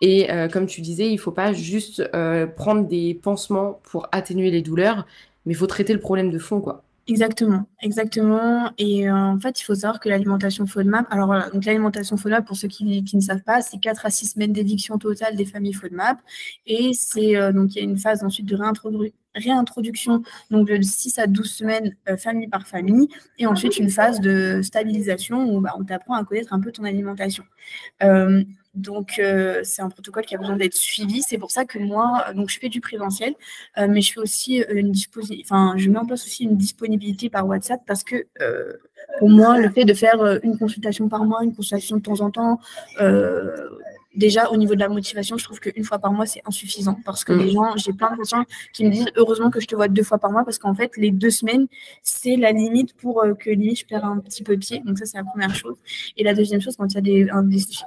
[0.00, 4.50] Et euh, comme tu disais, il faut pas juste euh, prendre des pansements pour atténuer
[4.50, 5.06] les douleurs,
[5.44, 6.82] mais il faut traiter le problème de fond, quoi.
[7.06, 8.70] Exactement, exactement.
[8.78, 12.46] Et euh, en fait, il faut savoir que l'alimentation FODMAP, alors voilà, donc l'alimentation FODMAP,
[12.46, 15.72] pour ceux qui, ne savent pas, c'est 4 à 6 semaines d'éviction totale des familles
[15.72, 16.18] FODMAP.
[16.66, 18.54] Et c'est donc il y a une phase ensuite de
[19.34, 24.60] réintroduction, donc de 6 à 12 semaines famille par famille, et ensuite une phase de
[24.62, 27.44] stabilisation où bah, on t'apprend à connaître un peu ton alimentation.
[28.74, 31.22] Donc, euh, c'est un protocole qui a besoin d'être suivi.
[31.22, 33.34] C'est pour ça que moi, euh, donc je fais du présentiel,
[33.78, 34.92] euh, mais je fais aussi une
[35.42, 38.26] enfin, je mets en place aussi une disponibilité par WhatsApp parce que
[39.18, 42.30] pour moi, le fait de faire une consultation par mois, une consultation de temps en
[42.30, 42.60] temps,
[44.14, 47.24] déjà au niveau de la motivation, je trouve qu'une fois par mois, c'est insuffisant parce
[47.24, 47.38] que mm.
[47.38, 50.02] les gens, j'ai plein de patients qui me disent heureusement que je te vois deux
[50.02, 51.66] fois par mois parce qu'en fait, les deux semaines,
[52.02, 54.82] c'est la limite pour euh, que limite je perds un petit peu pied.
[54.84, 55.76] Donc ça, c'est la première chose.
[56.16, 57.28] Et la deuxième chose, quand il y a des,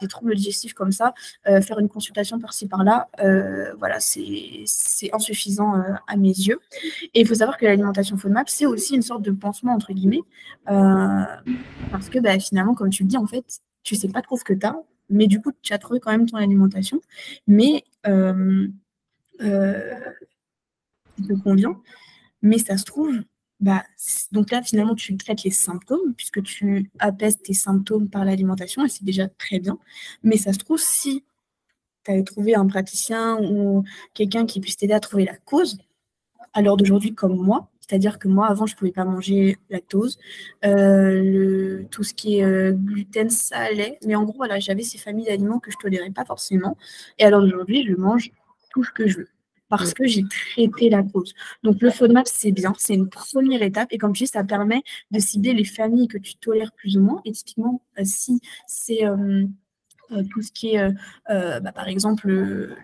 [0.02, 1.14] des, troubles digestifs comme ça,
[1.48, 4.66] euh, faire une consultation par-ci par-là, euh, voilà, c'est
[5.14, 5.74] insuffisant
[6.08, 6.60] à mes yeux.
[7.14, 10.22] Et il faut savoir que l'alimentation FODMAP, c'est aussi une sorte de pansement entre guillemets
[10.66, 13.44] parce que bah, finalement, comme tu le dis, en fait,
[13.84, 14.76] tu sais pas trop ce que tu as,
[15.10, 17.02] mais du coup, tu as trouvé quand même ton alimentation,
[17.48, 18.68] mais euh,
[19.42, 20.00] euh,
[21.28, 21.82] te convient.
[22.42, 23.24] Mais ça se trouve,
[23.60, 23.84] bah,
[24.32, 28.90] donc là, finalement, tu traites les symptômes, puisque tu apaises tes symptômes par l'alimentation, et
[28.90, 29.80] c'est déjà très bien.
[30.24, 31.24] Mais ça se trouve, si
[32.04, 35.78] tu avais trouvé un praticien ou quelqu'un qui puisse t'aider à trouver la cause,
[36.54, 40.18] à l'heure d'aujourd'hui, comme moi, c'est-à-dire que moi, avant, je ne pouvais pas manger lactose.
[40.66, 44.00] Euh, tout ce qui est euh, gluten, ça allait.
[44.04, 46.76] Mais en gros, voilà, j'avais ces familles d'aliments que je ne tolérais pas forcément.
[47.20, 48.32] Et alors aujourd'hui, je mange
[48.72, 49.28] tout ce que je veux
[49.70, 51.36] parce que j'ai traité la cause.
[51.62, 53.90] Donc le FODMAP, c'est bien, c'est une première étape.
[53.92, 57.02] Et comme tu dis, ça permet de cibler les familles que tu tolères plus ou
[57.02, 57.22] moins.
[57.26, 59.04] Et typiquement, euh, si c'est
[60.32, 60.90] tout ce qui est,
[61.30, 62.76] bah, par exemple,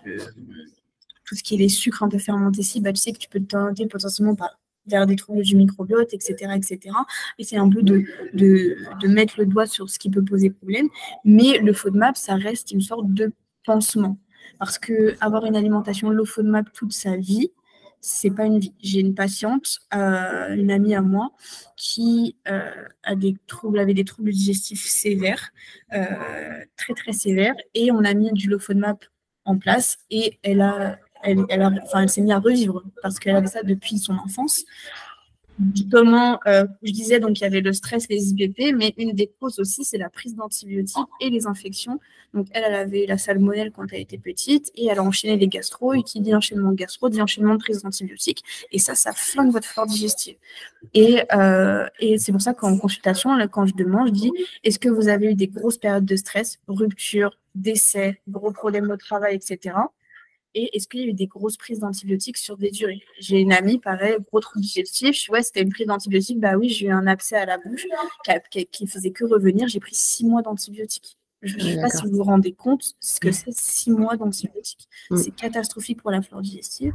[1.25, 3.29] tout ce qui est les sucres un peu fermentés, si, bah, tu sais que tu
[3.29, 4.58] peux te tenter potentiellement par
[4.89, 6.53] vers des troubles du microbiote, etc.
[6.55, 6.95] etc.
[7.37, 10.87] Et un peu de, de, mettre le doigt sur ce qui peut poser problème.
[11.23, 13.31] Mais le FODMAP, ça reste une sorte de
[13.65, 14.17] pansement.
[14.57, 17.51] Parce que avoir une alimentation low FODMAP toute sa vie,
[18.01, 18.73] c'est pas une vie.
[18.81, 21.31] J'ai une patiente, euh, une amie à moi,
[21.75, 22.71] qui euh,
[23.03, 25.51] a avait des troubles digestifs sévères,
[25.93, 29.05] euh, très très sévères, et on a mis du low FODMAP
[29.45, 33.63] en place, et elle a elle, elle, s'est mise à revivre parce qu'elle avait ça
[33.63, 34.63] depuis son enfance.
[35.91, 39.29] Comment, euh, je disais, donc il y avait le stress, les IBP, mais une des
[39.39, 41.99] causes aussi, c'est la prise d'antibiotiques et les infections.
[42.33, 45.49] Donc elle, elle avait la salmonelle quand elle était petite et elle a enchaîné les
[45.49, 45.93] gastro.
[45.93, 48.41] Et qui dit enchaînement de gastro dit enchaînement de prise d'antibiotiques.
[48.71, 50.37] Et ça, ça flingue votre flore digestive.
[50.93, 51.85] Et, euh,
[52.17, 54.31] c'est pour ça qu'en consultation, quand je demande, je dis
[54.63, 58.97] est-ce que vous avez eu des grosses périodes de stress, rupture, décès, gros problèmes au
[58.97, 59.75] travail, etc.
[60.55, 63.03] Et est-ce qu'il y a eu des grosses prises d'antibiotiques sur des durées?
[63.19, 65.15] J'ai une amie, pareil, gros trouble digestif.
[65.15, 66.39] Je suis, ouais, c'était une prise d'antibiotiques.
[66.39, 67.85] Bah oui, j'ai eu un abcès à la bouche
[68.71, 69.67] qui, ne faisait que revenir.
[69.67, 71.17] J'ai pris six mois d'antibiotiques.
[71.41, 73.33] Je ne sais pas si vous vous rendez compte ce que mm.
[73.33, 74.89] c'est six mois d'antibiotiques.
[75.11, 75.17] Mm.
[75.17, 76.93] C'est catastrophique pour la flore digestive.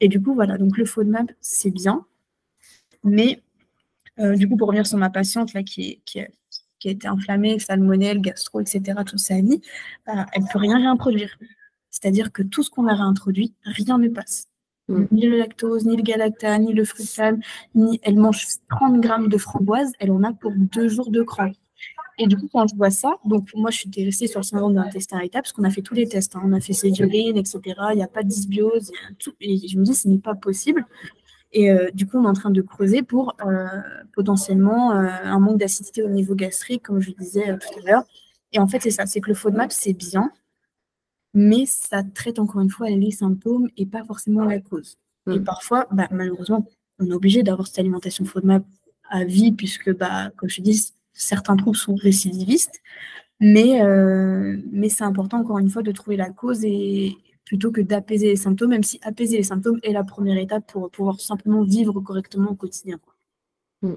[0.00, 2.04] Et du coup, voilà, donc le FODMAP, c'est bien.
[3.04, 3.40] Mais
[4.18, 6.28] euh, du coup, pour revenir sur ma patiente là, qui, qui a
[6.84, 9.62] été inflammée, salmonelle, gastro, etc., toute sa vie,
[10.06, 11.38] bah, elle ne peut rien réintroduire.
[11.92, 14.48] C'est-à-dire que tout ce qu'on a réintroduit, rien ne passe.
[14.88, 15.04] Mm.
[15.12, 17.40] Ni le lactose, ni le galactane, ni le fructane,
[17.76, 21.52] ni elle mange 30 grammes de framboise, elle en a pour deux jours de cran.
[22.18, 24.74] Et du coup, quand je vois ça, donc moi, je suis restée sur le syndrome
[24.74, 26.36] d'intestin irritable parce qu'on a fait tous les tests.
[26.36, 26.42] Hein.
[26.44, 27.60] On a fait céduline, etc.
[27.92, 28.92] Il n'y a pas de dysbiose.
[29.40, 30.86] Et je me dis, ce n'est pas possible.
[31.52, 33.66] Et euh, du coup, on est en train de creuser pour euh,
[34.14, 38.04] potentiellement euh, un manque d'acidité au niveau gastrique, comme je disais tout à l'heure.
[38.52, 40.30] Et en fait, c'est ça, c'est que le FODMAP, c'est bien,
[41.34, 44.98] mais ça traite encore une fois les symptômes et pas forcément la cause.
[45.30, 45.44] Et mm.
[45.44, 46.66] parfois, bah, malheureusement,
[46.98, 48.64] on est obligé d'avoir cette alimentation FODMAP
[49.08, 52.80] à vie, puisque, bah, comme je dis, certains troubles sont récidivistes.
[53.40, 57.80] Mais, euh, mais c'est important, encore une fois, de trouver la cause et plutôt que
[57.80, 61.62] d'apaiser les symptômes, même si apaiser les symptômes est la première étape pour pouvoir simplement
[61.62, 62.98] vivre correctement au quotidien.
[63.82, 63.92] Mm.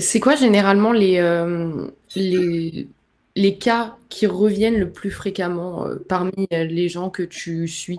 [0.00, 2.88] C'est quoi généralement les, euh, les,
[3.36, 7.98] les cas qui reviennent le plus fréquemment euh, parmi les gens que tu suis?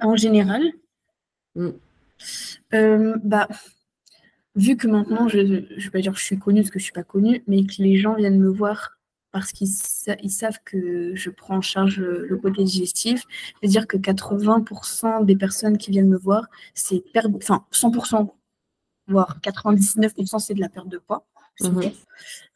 [0.00, 0.62] En général?
[1.54, 1.70] Mm.
[3.24, 3.48] bah,
[4.54, 6.82] vu que maintenant, je ne vais pas dire que je suis connue parce que je
[6.82, 9.00] ne suis pas connue, mais que les gens viennent me voir
[9.32, 13.96] parce qu'ils savent que je prends en charge le, côté digestif, je veux dire que
[13.96, 18.28] 80% des personnes qui viennent me voir, c'est perdre, enfin 100%,
[19.06, 21.26] voire 99%, c'est de la perte de poids.
[21.62, 21.92] Mhm.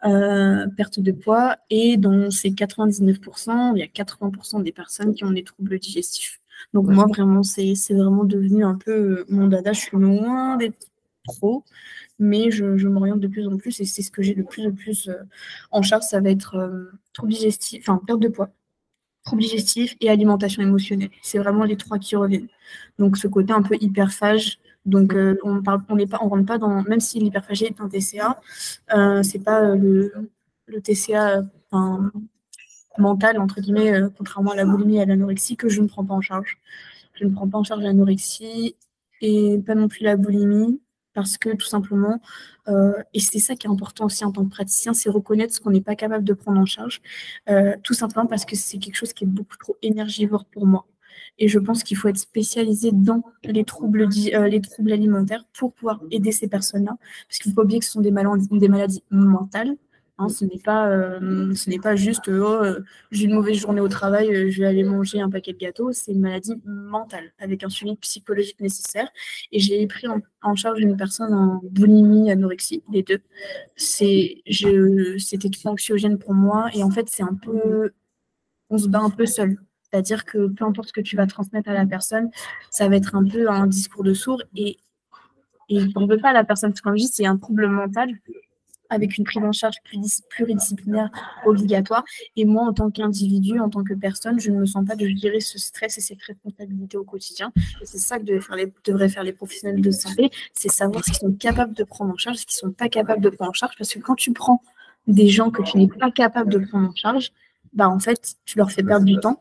[0.07, 5.25] Euh, perte de poids, et dans ces 99%, il y a 80% des personnes qui
[5.25, 6.41] ont des troubles digestifs.
[6.73, 9.73] Donc moi, vraiment, c'est vraiment devenu un peu mon dada.
[9.73, 10.89] Je suis loin d'être
[11.25, 11.65] trop,
[12.19, 14.73] mais je, m'oriente de plus en plus et c'est ce que j'ai le plus en
[14.73, 15.15] plus euh,
[15.71, 18.51] en charge, ça va être euh, trouble digestif, enfin perte de poids,
[19.25, 21.11] trouble digestif et alimentation émotionnelle.
[21.23, 22.49] C'est vraiment les trois qui reviennent.
[22.99, 24.59] Donc ce côté un peu hyperphage.
[24.87, 27.81] Donc euh, on parle, on n'est pas, on rentre pas dans, même si l'hyperphagie est
[27.81, 28.41] un TCA,
[29.23, 30.13] c'est pas le,
[30.67, 31.43] le TCA
[32.99, 36.15] mental entre guillemets, contrairement à la boulimie et à l'anorexie que je ne prends pas
[36.15, 36.59] en charge.
[37.15, 38.77] Je ne prends pas en charge l'anorexie
[39.21, 40.81] et pas non plus la boulimie
[41.15, 42.21] parce que tout simplement,
[42.69, 45.61] euh, et c'est ça qui est important aussi en tant que praticien, c'est reconnaître ce
[45.61, 47.01] qu'on n'est pas capable de prendre en charge,
[47.49, 50.87] euh, tout simplement parce que c'est quelque chose qui est beaucoup trop énergivore pour moi.
[51.39, 55.73] Et je pense qu'il faut être spécialisé dans les troubles, euh, les troubles alimentaires pour
[55.73, 56.97] pouvoir aider ces personnes-là.
[57.29, 59.77] Parce qu'il ne faut pas oublier que ce sont des maladies, des maladies mentales
[60.17, 63.81] Hein, ce n'est pas, euh, ce n'est pas juste oh, euh, j'ai une mauvaise journée
[63.81, 65.91] au travail, je vais aller manger un paquet de gâteaux.
[65.93, 69.09] C'est une maladie mentale avec un suivi psychologique nécessaire.
[69.51, 73.21] Et j'ai pris en, charge une personne en boulimie, anorexie, les deux.
[73.77, 74.43] C'est,
[75.19, 76.69] c'était trop anxiogène pour moi.
[76.75, 77.91] Et en fait, c'est un peu,
[78.71, 79.59] on se bat un peu seul.
[79.95, 82.29] C'est-à-dire que peu importe ce que tu vas transmettre à la personne,
[82.69, 84.77] ça va être un peu un discours de sourd et
[85.71, 88.11] et on ne veut pas la personne, parce dit c'est un trouble mental,
[88.91, 89.77] avec une prise en charge
[90.29, 91.11] pluridisciplinaire
[91.47, 92.05] obligatoire.
[92.37, 95.07] Et moi, en tant qu'individu, en tant que personne, je ne me sens pas de
[95.07, 97.51] gérer ce stress et cette responsabilité au quotidien.
[97.81, 101.03] Et c'est ça que devraient faire, les, devraient faire les professionnels de santé, c'est savoir
[101.03, 103.31] ce qu'ils sont capables de prendre en charge, ce qu'ils ne sont pas capables de
[103.31, 103.75] prendre en charge.
[103.79, 104.61] Parce que quand tu prends
[105.07, 107.33] des gens que tu n'es pas capable de prendre en charge,
[107.75, 109.41] bah, en fait, tu leur fais perdre du temps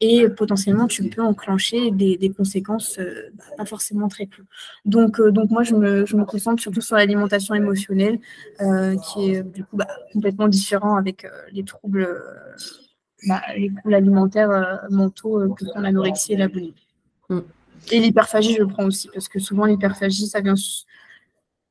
[0.00, 4.44] et potentiellement tu peux enclencher des, conséquences euh, bah, pas forcément très cool.
[4.84, 8.20] Donc, euh, donc moi, je me, je me, concentre surtout sur l'alimentation émotionnelle,
[8.60, 12.22] euh, qui est du coup bah, complètement différent avec les troubles,
[13.26, 16.48] bah, les troubles alimentaires mentaux que sont l'anorexie et la.
[16.48, 17.40] Mm.
[17.90, 20.54] Et l'hyperphagie, je le prends aussi, parce que souvent l'hyperphagie, ça vient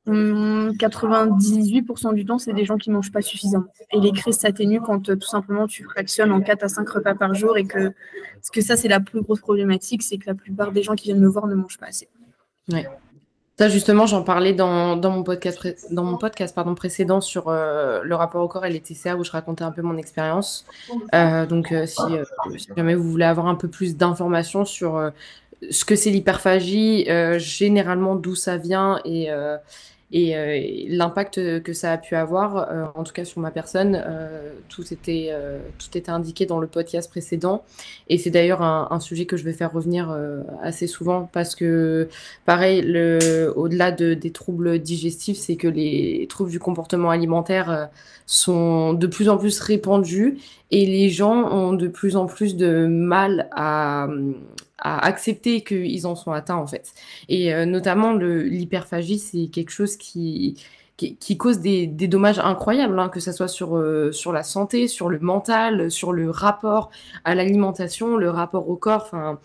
[0.06, 3.66] 98% hum, du temps, c'est des gens qui ne mangent pas suffisamment.
[3.92, 7.14] Et les crises s'atténuent quand euh, tout simplement tu fractionnes en 4 à 5 repas
[7.14, 7.92] par jour et que,
[8.34, 11.04] parce que ça, c'est la plus grosse problématique, c'est que la plupart des gens qui
[11.04, 12.08] viennent me voir ne mangent pas assez.
[12.72, 12.88] Ouais.
[13.58, 18.14] Ça, justement, j'en parlais dans, mon podcast, dans mon podcast pardon, précédent sur euh, le
[18.16, 20.66] rapport au corps et les TCA où je racontais un peu mon expérience.
[21.14, 22.02] Euh, donc, si,
[22.56, 25.12] si, jamais vous voulez avoir un peu plus d'informations sur
[25.70, 27.06] ce que c'est l'hyperphagie,
[27.38, 29.30] généralement d'où ça vient et
[30.12, 34.02] et l'impact que ça a pu avoir, en tout cas sur ma personne,
[34.68, 35.32] tout, était,
[35.78, 37.64] tout était indiqué dans le podcast précédent.
[38.08, 40.14] Et c'est d'ailleurs un, sujet que je vais faire revenir
[40.62, 42.08] assez souvent parce que,
[42.44, 42.80] pareil,
[43.56, 47.88] au-delà de, des troubles digestifs, c'est que les troubles du comportement alimentaire
[48.26, 50.38] sont de plus en plus répandus
[50.70, 54.08] et les gens ont de plus en plus de mal à,
[54.82, 56.92] accepter qu'ils en sont atteints en fait.
[57.28, 60.62] Et euh, notamment l'hyperphagie, c'est quelque chose qui,
[60.96, 65.08] qui, cause des, dommages incroyables, hein, que ce soit sur, euh, sur la santé, sur
[65.08, 66.90] le mental, sur le rapport
[67.24, 69.02] à l'alimentation, le rapport au corps.
[69.04, 69.38] Enfin,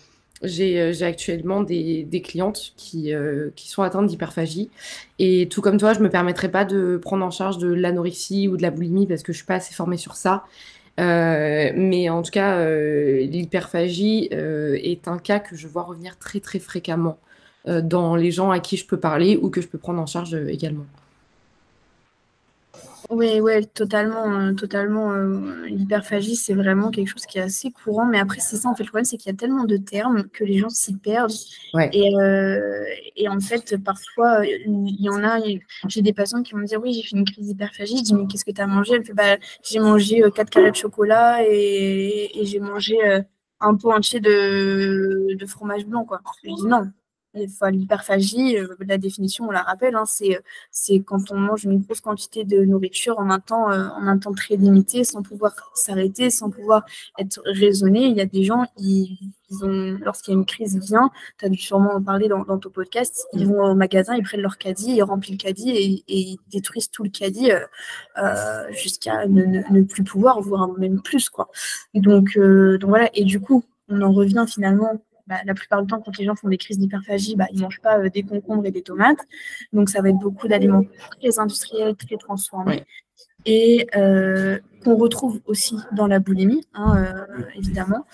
[0.44, 3.12] j'ai euh, actuellement des, des clientes qui,
[3.56, 4.70] qui sont atteintes d'hyperphagie.
[5.20, 8.48] Et tout comme toi, je ne me permettrai pas de prendre en charge de l'anorexie
[8.48, 10.46] ou de la boulimie parce que je ne suis pas assez formée sur ça.
[11.00, 16.18] Euh, mais en tout cas, euh, l'hyperphagie euh, est un cas que je vois revenir
[16.18, 17.20] très très fréquemment
[17.84, 20.34] dans les gens à qui je peux parler ou que je peux prendre en charge
[20.48, 20.86] également.
[23.10, 25.14] Oui, ouais, totalement, euh, totalement.
[25.14, 28.06] Euh, l'hyperphagie, c'est vraiment quelque chose qui est assez courant.
[28.06, 30.28] Mais après, c'est ça, en fait, le problème, c'est qu'il y a tellement de termes
[30.28, 31.32] que les gens s'y perdent.
[31.94, 32.84] Et, euh,
[33.16, 35.40] et en fait, parfois, il y en a,
[35.88, 38.00] j'ai des patients qui vont me dire, oui, j'ai fait une crise d'hyperphagie.
[38.00, 38.96] Je dis, mais qu'est-ce que tu as mangé?
[38.96, 42.98] Elle me fait, bah, j'ai mangé quatre carrés de chocolat et, et j'ai mangé
[43.62, 46.22] un pot entier de, de fromage blanc, quoi.
[46.44, 46.92] Je dis, non,
[47.72, 52.44] L'hyperphagie, euh, la définition, on la rappelle, hein, c'est quand on mange une grosse quantité
[52.44, 56.50] de nourriture en un temps, euh, en un temps très limité, sans pouvoir s'arrêter, sans
[56.50, 56.86] pouvoir
[57.18, 58.06] être raisonné.
[58.06, 59.18] Il y a des gens, ils,
[59.62, 62.70] ont, lorsqu'il y a une crise vient, tu as dû sûrement en parler dans, ton
[62.70, 66.38] podcast, ils vont au magasin, ils prennent leur caddie, ils remplissent le caddie et, ils
[66.52, 71.30] détruisent tout le caddie euh, jusqu'à ne, plus pouvoir, voire même plus.
[71.30, 71.50] Quoi.
[71.94, 76.02] Donc, donc voilà, et du coup, on en revient finalement bah, la plupart du temps,
[76.02, 78.66] quand les gens font des crises d'hyperphagie, bah, ils ne mangent pas euh, des concombres
[78.66, 79.20] et des tomates.
[79.74, 80.84] Donc, ça va être beaucoup d'aliments
[81.20, 82.86] très industriels, très transformés.
[83.46, 88.06] Et euh, qu'on retrouve aussi dans la boulimie, hein, euh, évidemment.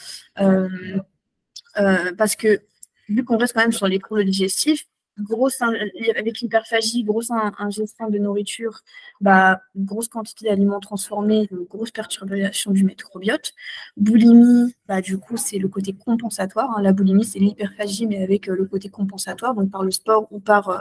[2.18, 2.62] parce que,
[3.10, 4.86] vu qu'on reste quand même sur les troubles digestifs,
[5.20, 8.82] grosse avec l'hyperphagie, grosse ingestion de nourriture,
[9.22, 13.54] bah, grosse quantité d'aliments transformés, grosse perturbation du microbiote.
[13.98, 16.72] Boulimie, bah, du coup, c'est le côté compensatoire.
[16.76, 16.82] Hein.
[16.82, 20.40] La boulimie, c'est l'hyperphagie, mais avec euh, le côté compensatoire, donc par le sport ou
[20.40, 20.78] par euh,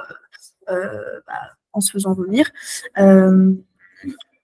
[0.70, 1.34] euh, bah,
[1.72, 2.50] en se faisant vomir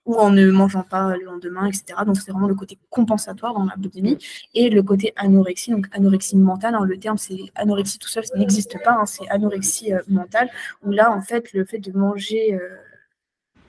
[0.08, 2.00] ou en ne mangeant pas le lendemain, etc.
[2.06, 4.16] Donc c'est vraiment le côté compensatoire dans la boulimie
[4.54, 6.74] et le côté anorexie, donc anorexie mentale.
[6.74, 10.48] Hein, le terme c'est anorexie tout seul, ça n'existe pas, hein, c'est anorexie euh, mentale,
[10.82, 12.76] où là en fait le fait de manger euh,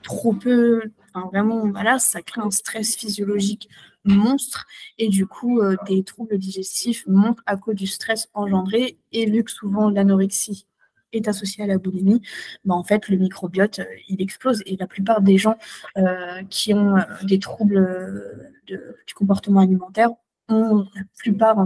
[0.02, 0.82] trop peu,
[1.30, 3.68] vraiment voilà, ça crée un stress physiologique
[4.04, 4.66] monstre
[4.96, 9.50] et du coup euh, des troubles digestifs montent à cause du stress engendré et que
[9.50, 10.66] souvent l'anorexie
[11.12, 12.20] est associé à la boulimie,
[12.64, 14.62] bah, en fait, le microbiote, euh, il explose.
[14.66, 15.56] Et la plupart des gens
[15.98, 20.10] euh, qui ont euh, des troubles du comportement alimentaire
[20.48, 21.56] ont, la plupart,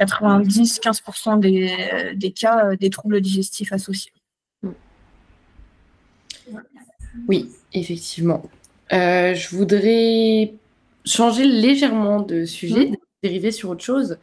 [0.00, 4.12] 90-15% des, des, cas, des troubles digestifs associés.
[7.26, 8.48] Oui, effectivement.
[8.90, 10.54] je voudrais
[11.04, 12.92] changer légèrement de sujet.
[13.24, 14.16] Dériver sur autre chose.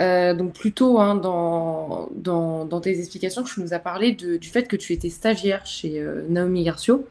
[0.00, 4.74] Euh, donc plutôt hein, dans, dans, tes explications, tu nous as parlé du fait que
[4.74, 7.06] tu étais stagiaire chez euh, Naomi Garcio.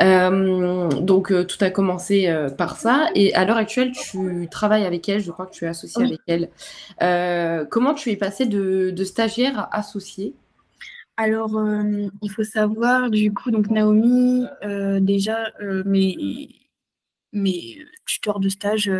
[0.00, 5.20] Euh, donc tout a commencé par ça et à l'heure actuelle tu travailles avec elle,
[5.20, 6.20] je crois que tu es associée avec
[6.98, 7.68] elle.
[7.68, 10.32] comment tu es passée de, de stagiaire à associée?
[11.18, 11.62] Alors,
[12.22, 14.46] il faut savoir, du coup, donc Naomi,
[15.02, 15.48] déjà,
[15.84, 16.48] mes,
[17.32, 18.90] mes tuteurs de stage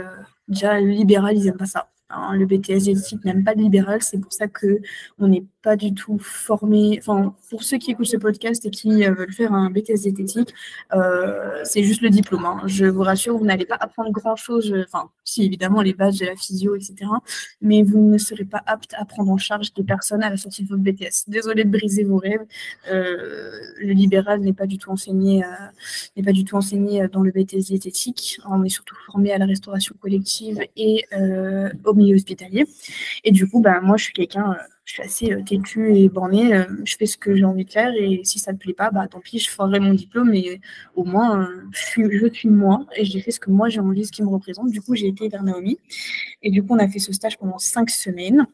[0.49, 1.89] Déjà, le libéral, ils n'aiment pas ça.
[2.11, 2.37] Hein.
[2.37, 6.99] le BTS n'aime pas de libéral, c'est pour ça qu'on n'est pas du tout formé.
[6.99, 10.53] Enfin, pour ceux qui écoutent ce podcast et qui euh, veulent faire un BTS d'éthique,
[10.93, 12.45] euh, c'est juste le diplôme.
[12.45, 12.63] Hein.
[12.67, 14.75] Je vous rassure, vous n'allez pas apprendre grand-chose.
[14.85, 16.95] Enfin, si évidemment les bases de la physio, etc.
[17.61, 20.65] Mais vous ne serez pas apte à prendre en charge des personnes à la sortie
[20.65, 21.29] de votre BTS.
[21.29, 22.45] Désolé de briser vos rêves.
[22.91, 25.43] Euh, le libéral n'est pas du tout enseigné,
[26.17, 28.41] n'est pas du tout enseigné dans le BTS diététique.
[28.49, 31.05] On est surtout formé à la restauration collective et
[31.85, 32.67] au milieu hospitalier.
[33.25, 36.55] Et du coup, bah, moi, je suis quelqu'un je suis assez euh, têtue et bornée.
[36.55, 38.72] Euh, je fais ce que j'ai envie de faire et si ça ne me plaît
[38.72, 40.61] pas, bah, tant pis, je ferai mon diplôme et
[40.95, 43.80] au moins, euh, je, suis, je suis moi et j'ai fait ce que moi j'ai
[43.80, 44.70] envie, ce qui me représente.
[44.70, 45.78] Du coup, j'ai été vers Naomi
[46.43, 48.47] et du coup, on a fait ce stage pendant cinq semaines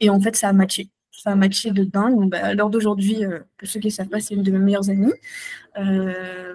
[0.00, 0.88] et en fait, ça a matché.
[1.12, 2.28] Ça a matché de dingue.
[2.28, 3.18] Bah, à l'heure d'aujourd'hui,
[3.56, 5.12] pour ceux qui ne savent pas, c'est une de mes meilleures amies.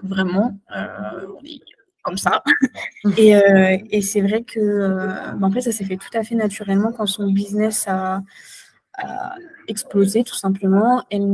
[0.03, 0.59] vraiment,
[2.03, 2.43] comme ça.
[3.17, 3.33] et,
[3.89, 7.07] et c'est vrai que, bah, en fait, ça s'est fait tout à fait naturellement quand
[7.07, 8.21] son business a
[9.67, 11.03] explosé tout simplement.
[11.09, 11.25] Elle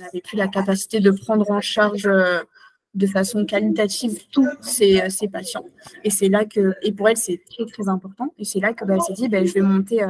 [0.00, 2.08] n'avait plus la capacité de prendre en charge
[2.94, 5.64] de façon qualitative tous ses, patients.
[6.04, 8.32] Et c'est là que, et pour elle, c'est très très important.
[8.38, 10.04] Et c'est là que bah, elle s'est dit, bah, je vais monter,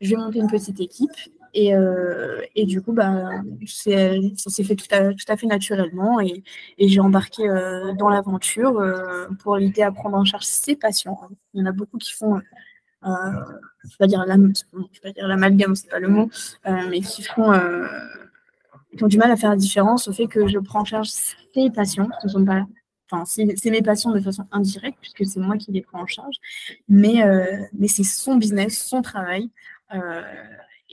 [0.00, 1.10] je vais monter une petite équipe
[1.54, 6.20] et, euh, et, du coup, bah, ça s'est fait tout à, tout à, fait naturellement
[6.20, 6.42] et,
[6.78, 11.18] et j'ai embarqué euh, dans l'aventure euh, pour l'aider à prendre en charge ses patients.
[11.54, 12.40] Il y en a beaucoup qui font,
[13.02, 14.24] je ne vais pas dire
[15.28, 16.30] l'amalgame, c'est pas le mot,
[16.64, 17.52] mais qui font,
[18.96, 21.08] qui ont du mal à faire la différence au fait que je prends en charge
[21.08, 22.64] ses patients, ce sont pas
[23.10, 26.36] Enfin, c'est mes patients de façon indirecte, puisque c'est moi qui les prends en charge,
[26.90, 27.24] mais,
[27.72, 29.48] mais c'est son business, son travail.
[29.94, 30.22] Euh,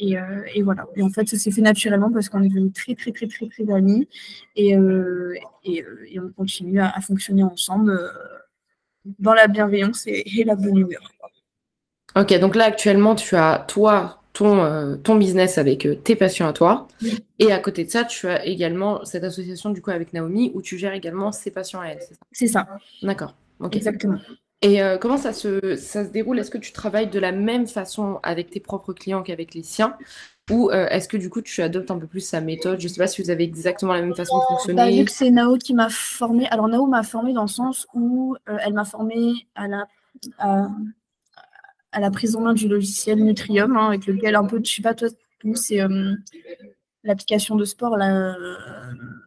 [0.02, 0.86] euh, et, voilà.
[0.96, 3.48] Et en fait, ça s'est fait naturellement parce qu'on est devenus très, très, très, très,
[3.48, 4.08] très amis.
[4.56, 7.98] Et, euh, et, euh, et, on continue à, fonctionner ensemble
[9.20, 11.12] dans la bienveillance et, la bonne humeur.
[12.16, 16.88] Ok, donc là, actuellement, tu as, toi, ton, ton business avec tes patients à toi.
[17.40, 20.62] Et à côté de ça, tu as également cette association, du coup, avec Naomi, où
[20.62, 22.22] tu gères également ses patients à elle, c'est ça?
[22.32, 22.68] C'est ça.
[23.02, 23.34] D'accord.
[23.72, 24.20] Exactement.
[24.62, 26.40] Et euh, comment ça se, ça se déroule?
[26.40, 29.96] Est-ce que tu travailles de la même façon avec tes propres clients qu'avec les siens?
[30.50, 32.80] Ou euh, est-ce que du coup tu adoptes un peu plus sa méthode?
[32.80, 34.76] Je ne sais pas si vous avez exactement la même façon de fonctionner.
[34.78, 37.88] Bah, vu que c'est Nao qui m'a formée, alors Nao m'a formée dans le sens
[37.94, 39.88] où euh, elle m'a formée à la,
[40.40, 40.68] à,
[42.00, 44.94] la prise en main du logiciel Nutrium, hein, avec lequel un peu, je sais pas
[44.94, 45.08] toi,
[45.56, 45.80] c'est
[47.04, 48.36] l'application de sport là.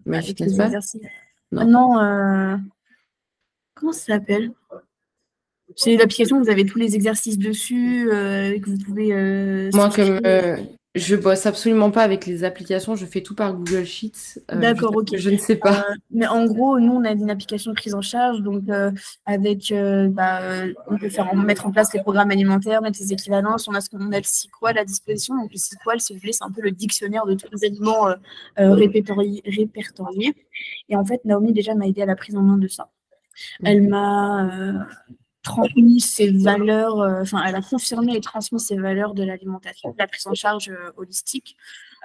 [0.07, 1.01] avec les exercices.
[1.53, 2.61] Non, non
[3.79, 4.53] comment ça s'appelle?
[5.77, 9.13] C'est l'application, vous avez tous les exercices dessus, euh, que vous pouvez.
[9.13, 10.57] Euh, Moi, comme euh,
[10.95, 14.41] je bosse absolument pas avec les applications, je fais tout par Google Sheets.
[14.53, 15.17] D'accord, ok.
[15.17, 15.85] Je ne sais pas.
[16.11, 18.65] mais en gros, nous, on a une application de prise en charge, donc
[19.27, 19.73] avec,
[20.11, 20.41] bah,
[20.89, 23.69] on peut faire mettre en place les programmes alimentaires, mettre les équivalences.
[23.69, 25.37] On a ce qu'on a le SQL à disposition.
[25.37, 28.09] Donc le SQL, si vous voulez, c'est un peu le dictionnaire de tous les aliments
[28.57, 30.35] répertoriés, répertoriés.
[30.89, 32.91] Et en fait, Naomi déjà m'a aidé à la prise en main de ça.
[33.63, 34.87] Elle m'a
[35.49, 39.97] transmis ses valeurs, euh, enfin, elle a confirmé et transmis ses valeurs de l'alimentation, de
[39.99, 41.57] la prise en charge euh, holistique.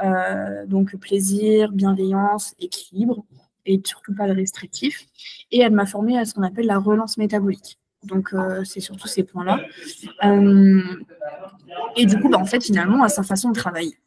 [0.03, 3.25] Euh, donc, plaisir, bienveillance, équilibre
[3.65, 5.05] et surtout pas le restrictif.
[5.51, 7.79] Et elle m'a formé à ce qu'on appelle la relance métabolique.
[8.03, 8.35] Donc,
[8.65, 9.61] c'est surtout ces points-là.
[11.95, 13.97] et du coup, bah, en fait, finalement, à sa façon de travailler.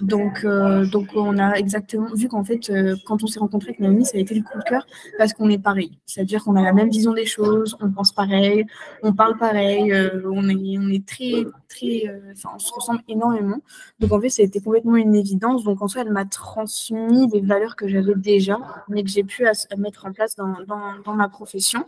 [0.00, 3.80] Donc, euh, donc on a exactement vu qu'en fait, euh, quand on s'est rencontré avec
[3.80, 4.86] Naomi, ça a été le coup de cœur
[5.18, 5.98] parce qu'on est pareil.
[6.06, 8.64] C'est-à-dire qu'on a la même vision des choses, on pense pareil,
[9.02, 12.04] on parle pareil, euh, on, est, on est très, très.
[12.32, 13.58] Enfin, on se ressemble énormément.
[14.00, 15.62] Donc, en fait, ça a été complètement une évidence.
[15.62, 19.44] Donc, en soi, elle m'a transmis des valeurs que j'avais déjà, mais que j'ai pu
[19.76, 21.84] mettre en place dans, dans, dans ma profession.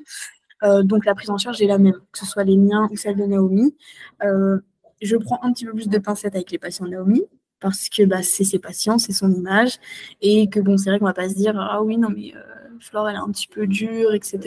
[0.82, 3.16] donc, la prise en charge est la même, que ce soit les miens ou celle
[3.16, 3.74] de Naomi.
[4.22, 7.22] je prends un petit peu plus de pincettes avec les patients de Naomi
[7.60, 9.78] parce que bah, c'est ses patients, c'est son image,
[10.20, 12.40] et que bon, c'est vrai qu'on va pas se dire ah oui non mais euh,
[12.80, 14.38] Flore elle est un petit peu dure, etc.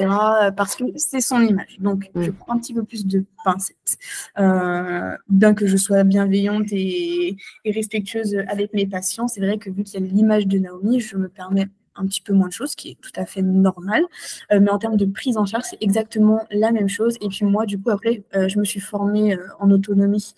[0.56, 1.78] Parce que c'est son image.
[1.80, 3.98] Donc je prends un petit peu plus de pincettes,
[4.38, 9.28] euh, bien que je sois bienveillante et, et respectueuse avec mes patients.
[9.28, 11.68] C'est vrai que vu qu'il y a l'image de Naomi, je me permets
[11.98, 14.04] un petit peu moins de choses, qui est tout à fait normal.
[14.52, 17.18] Euh, mais en termes de prise en charge, c'est exactement la même chose.
[17.22, 20.34] Et puis moi, du coup, après, euh, je me suis formée euh, en autonomie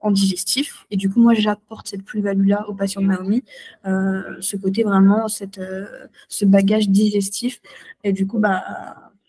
[0.00, 0.86] en digestif.
[0.90, 3.42] Et du coup, moi, j'apporte cette plus-value-là aux patients de Naomi,
[3.84, 7.60] ce côté vraiment, ce bagage digestif.
[8.04, 8.62] Et du coup, bah,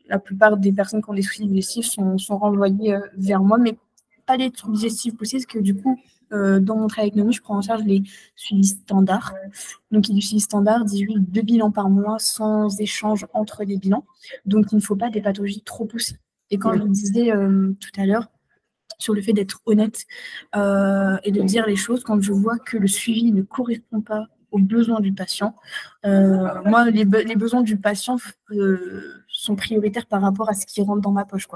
[0.10, 3.78] la plupart des personnes qui ont des soucis digestifs sont, sont renvoyées vers moi, mais
[4.26, 5.98] pas les troubles digestifs poussés, parce que du coup,
[6.34, 8.04] euh, dans mon travail avec Nomi, je prends en charge les
[8.36, 9.34] suivis standards.
[9.92, 13.64] Donc, il y a du suivi standard, 18, deux bilans par mois sans échange entre
[13.64, 14.06] les bilans.
[14.46, 16.18] Donc, il ne faut pas des pathologies trop poussées.
[16.50, 18.28] Et quand je disais euh, tout à l'heure,
[19.00, 20.06] sur le fait d'être honnête
[20.56, 24.28] euh, et de dire les choses, quand je vois que le suivi ne correspond pas
[24.54, 25.56] aux besoins du patient.
[26.04, 28.18] moi, les, besoins du patient
[29.34, 31.48] sont prioritaires par rapport à ce qui rentre dans ma poche.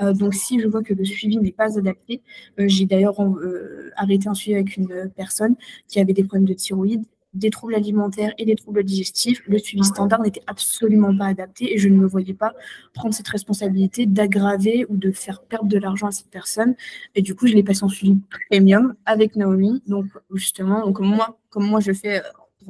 [0.00, 2.22] Euh, donc, si je vois que le suivi n'est pas adapté,
[2.58, 5.56] euh, j'ai d'ailleurs euh, arrêté un suivi avec une personne
[5.88, 9.42] qui avait des problèmes de thyroïde, des troubles alimentaires et des troubles digestifs.
[9.46, 12.54] Le suivi standard n'était absolument pas adapté et je ne me voyais pas
[12.94, 16.74] prendre cette responsabilité d'aggraver ou de faire perdre de l'argent à cette personne.
[17.14, 18.18] Et du coup, je l'ai passé en suivi
[18.50, 19.82] premium avec Naomi.
[19.86, 22.22] Donc, justement, donc moi, comme moi je fais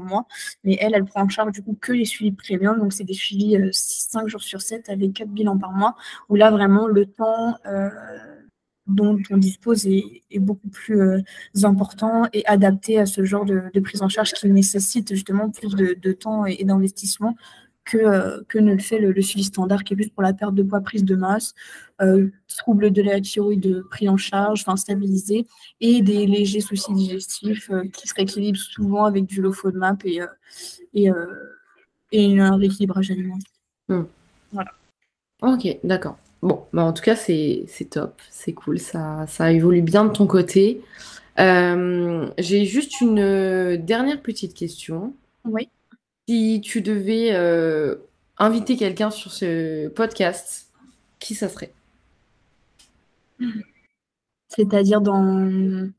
[0.02, 0.26] moi.
[0.64, 2.78] Mais elle, elle prend en charge du coup que les suivis premium.
[2.78, 5.96] Donc, c'est des suivis 5 euh, jours sur 7 avec 4 bilans par mois,
[6.28, 7.90] où là, vraiment, le temps euh,
[8.89, 11.20] dont on dispose est, beaucoup plus euh,
[11.62, 16.12] important et adapté à ce genre de, prise en charge qui nécessite justement plus de,
[16.12, 17.36] temps et, d'investissement
[17.84, 20.62] que, que ne le fait le, suivi standard qui est plus pour la perte de
[20.62, 21.55] poids, prise de masse,
[22.57, 25.47] troubles de la thyroïde pris en charge, enfin stabilisé,
[25.80, 30.20] et des légers soucis digestifs qui se rééquilibrent souvent avec du low FODMAP et,
[30.95, 31.09] et,
[32.12, 33.53] et un rééquilibrage alimentaire.
[33.89, 34.05] Hmm.
[34.53, 34.72] Voilà.
[35.43, 36.18] Ok, d'accord.
[36.43, 40.26] Bon, bah en tout cas, c'est top, c'est cool, ça, ça évolue bien de ton
[40.26, 40.82] côté.
[41.39, 45.14] Euh, j'ai juste une euh, dernière petite question.
[45.45, 45.68] Oui.
[46.28, 47.97] Si tu devais euh,
[48.39, 50.68] inviter quelqu'un sur ce podcast,
[51.18, 51.72] qui ça serait?
[54.49, 55.22] C'est-à-dire dans,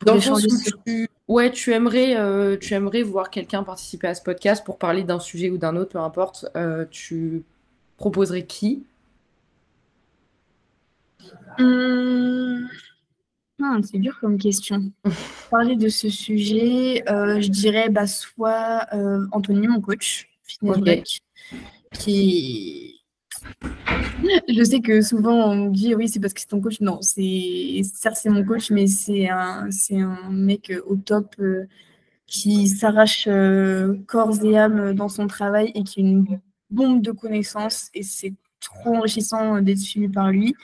[0.05, 4.21] dans le sens où tu, ouais, tu aimerais, tu aimerais voir quelqu'un participer à ce
[4.21, 6.45] podcast pour parler d'un sujet ou d'un autre, peu importe.
[6.91, 7.43] tu
[7.97, 8.83] proposerais qui?
[11.57, 12.67] Hum,
[13.83, 14.91] c'est dur comme question.
[15.51, 21.19] Parler de ce sujet, euh, je dirais bah, soit euh, Anthony, mon coach, fitness
[21.93, 22.95] qui.
[24.49, 26.81] Je sais que souvent on me dit oui, c'est parce que c'est ton coach.
[26.81, 31.65] Non, c'est certes c'est mon coach, mais c'est un, un mec au top euh,
[32.27, 33.29] qui s'arrache
[34.07, 36.39] corps et âme dans son travail et qui est une
[36.69, 40.55] bombe de connaissances et c'est trop enrichissant d'être suivi par lui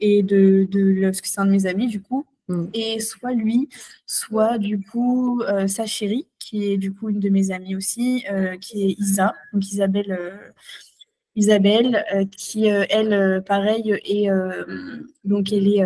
[0.00, 2.26] et de, de parce que c'est un de mes amis du coup.
[2.48, 2.66] Mm.
[2.74, 3.70] et soit lui
[4.06, 8.22] soit du coup euh, sa chérie qui est du coup une de mes amies aussi
[8.30, 9.34] euh, qui est Isa.
[9.54, 10.36] Donc Isabelle euh,
[11.36, 12.04] Isabelle
[12.36, 14.28] qui elle pareil et
[15.24, 15.84] donc elle est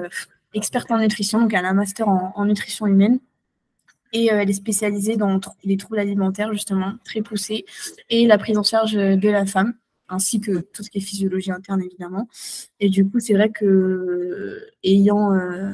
[0.53, 1.41] experte en nutrition.
[1.41, 3.19] Donc elle a un master en, en nutrition humaine.
[4.13, 7.65] Et elle est spécialisée dans les troubles alimentaires justement très poussés
[8.11, 9.73] et la prise en charge de la femme
[10.09, 12.29] ainsi que tout ce qui est physiologie interne, évidemment.
[12.81, 15.73] Et du coup, c'est vrai que, ayant euh,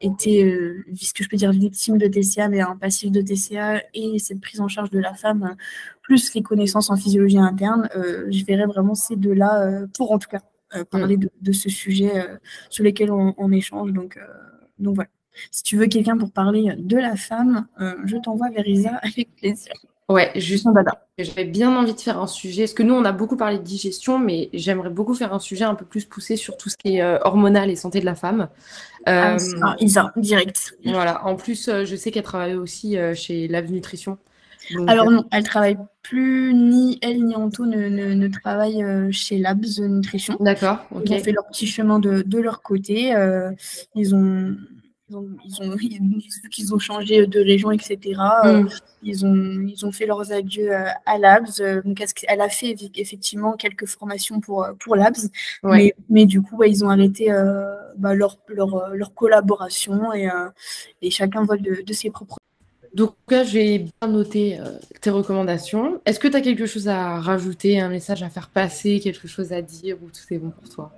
[0.00, 3.82] été, euh, ce que je peux dire, victime de TCA, mais un passif de TCA
[3.94, 5.56] et cette prise en charge de la femme,
[6.02, 10.28] plus les connaissances en physiologie interne, euh, je verrais vraiment ces deux-là, pour en tout
[10.28, 10.40] cas,
[10.90, 11.28] parler mm.
[11.40, 12.26] de, ce sujet
[12.68, 13.92] sur lesquels on, échange.
[13.92, 14.18] Donc,
[14.78, 15.10] donc voilà.
[15.50, 17.66] Si tu veux quelqu'un pour parler de la femme,
[18.04, 19.72] je t'envoie vers Isa avec plaisir.
[20.10, 20.66] Ouais, juste,
[21.18, 23.62] j'avais bien envie de faire un sujet, parce que nous, on a beaucoup parlé de
[23.62, 26.96] digestion, mais j'aimerais beaucoup faire un sujet un peu plus poussé sur tout ce qui
[26.96, 28.48] est euh, hormonal et santé de la femme.
[29.06, 30.74] Ah, euh, Isa, direct.
[30.84, 34.18] Voilà, en plus, euh, je sais qu'elle travaille aussi chez Lab Nutrition.
[34.88, 40.36] Alors non, elle travaille plus, ni elle ni Anto ne, ne, travaillent chez Labs Nutrition.
[40.40, 41.04] D'accord, ok.
[41.06, 43.14] Ils ont fait leur petit chemin de, de leur côté.
[43.94, 44.56] ils ont
[45.10, 45.76] ils ont,
[46.50, 47.98] qu'ils ont changé de région, etc.
[48.44, 48.68] Euh, mm.
[49.02, 51.48] ils, ont, ils ont fait leurs adieux euh, à Labs.
[51.60, 55.16] Euh, donc, elle a fait effectivement quelques formations pour, pour Labs,
[55.62, 57.28] mais, mais, du coup, ils ont arrêté
[57.96, 60.28] bah, leur, leur, leur, collaboration et,
[61.02, 62.38] et chacun vole de, de, ses propres.
[62.94, 64.58] Donc là, j'ai bien noté
[65.00, 66.00] tes recommandations.
[66.04, 69.52] Est-ce que tu as quelque chose à rajouter, un message à faire passer, quelque chose
[69.52, 70.92] à dire ou tout est bon pour toi?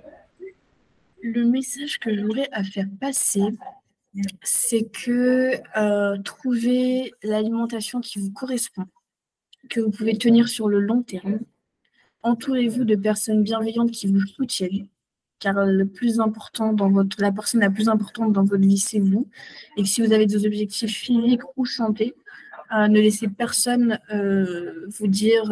[1.21, 3.43] Le message que j'aurais à faire passer,
[4.43, 8.85] c'est que euh, trouver l'alimentation qui vous correspond,
[9.69, 11.39] que vous pouvez tenir sur le long terme.
[12.21, 14.87] Entourez-vous de personnes bienveillantes qui vous soutiennent,
[15.39, 19.27] car la personne la plus importante dans votre vie, c'est vous.
[19.77, 22.15] Et si vous avez des objectifs physiques ou santé,
[22.75, 25.51] euh, ne laissez personne euh, vous dire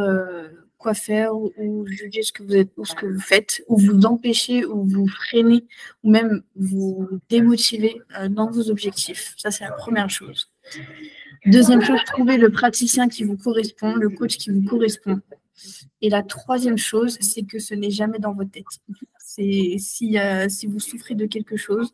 [0.81, 4.05] quoi faire ou, juger ce que vous êtes ou ce que vous faites, ou vous
[4.05, 5.63] empêcher ou vous freiner
[6.03, 9.33] ou même vous démotiver euh, dans vos objectifs.
[9.37, 10.49] Ça, c'est la première chose.
[11.45, 15.21] Deuxième chose, trouver le praticien qui vous correspond, le coach qui vous correspond.
[16.01, 18.65] Et la troisième chose, c'est que ce n'est jamais dans votre tête.
[19.19, 21.93] C'est si, euh, si vous souffrez de quelque chose,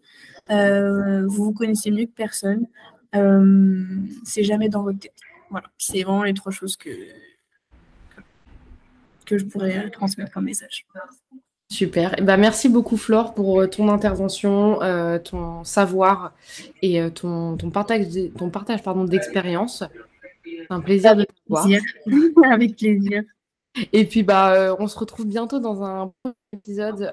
[0.49, 2.67] euh, vous vous connaissez mieux que personne,
[4.23, 5.13] c'est jamais dans votre tête.
[5.49, 6.89] Voilà, c'est vraiment les trois choses que,
[9.27, 10.85] que je pourrais transmettre comme message.
[11.69, 12.15] Super.
[12.17, 16.33] Eh ben, merci beaucoup, Flore, pour euh, ton intervention, euh, ton savoir
[16.81, 18.05] et euh, ton, ton, partage,
[18.37, 19.83] ton partage d'expérience.
[20.45, 21.67] C'est un plaisir de te voir.
[22.51, 23.23] Avec plaisir.
[23.93, 26.11] Et puis, bah, on se retrouve bientôt dans un
[26.51, 27.11] épisode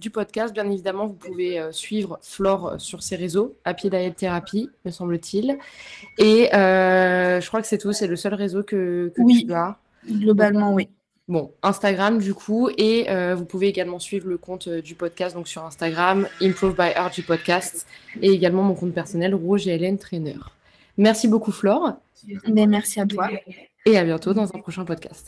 [0.00, 0.54] du podcast.
[0.54, 5.58] Bien évidemment, vous pouvez suivre Flore sur ses réseaux, à pied Diet Thérapie, me semble-t-il.
[6.16, 7.92] Et je crois que c'est tout.
[7.92, 9.76] C'est le seul réseau que, que oui, tu as.
[10.08, 10.88] Globalement, oui.
[11.28, 15.36] Bon, Instagram du coup, et euh, vous pouvez également suivre le compte euh, du podcast
[15.36, 17.86] donc sur Instagram, Improve by RG Podcast,
[18.22, 20.38] et également mon compte personnel, Roger Hélène Trainer.
[20.96, 21.92] Merci beaucoup Flore.
[22.50, 23.28] Mais merci à toi.
[23.84, 25.26] Et à bientôt dans un prochain podcast.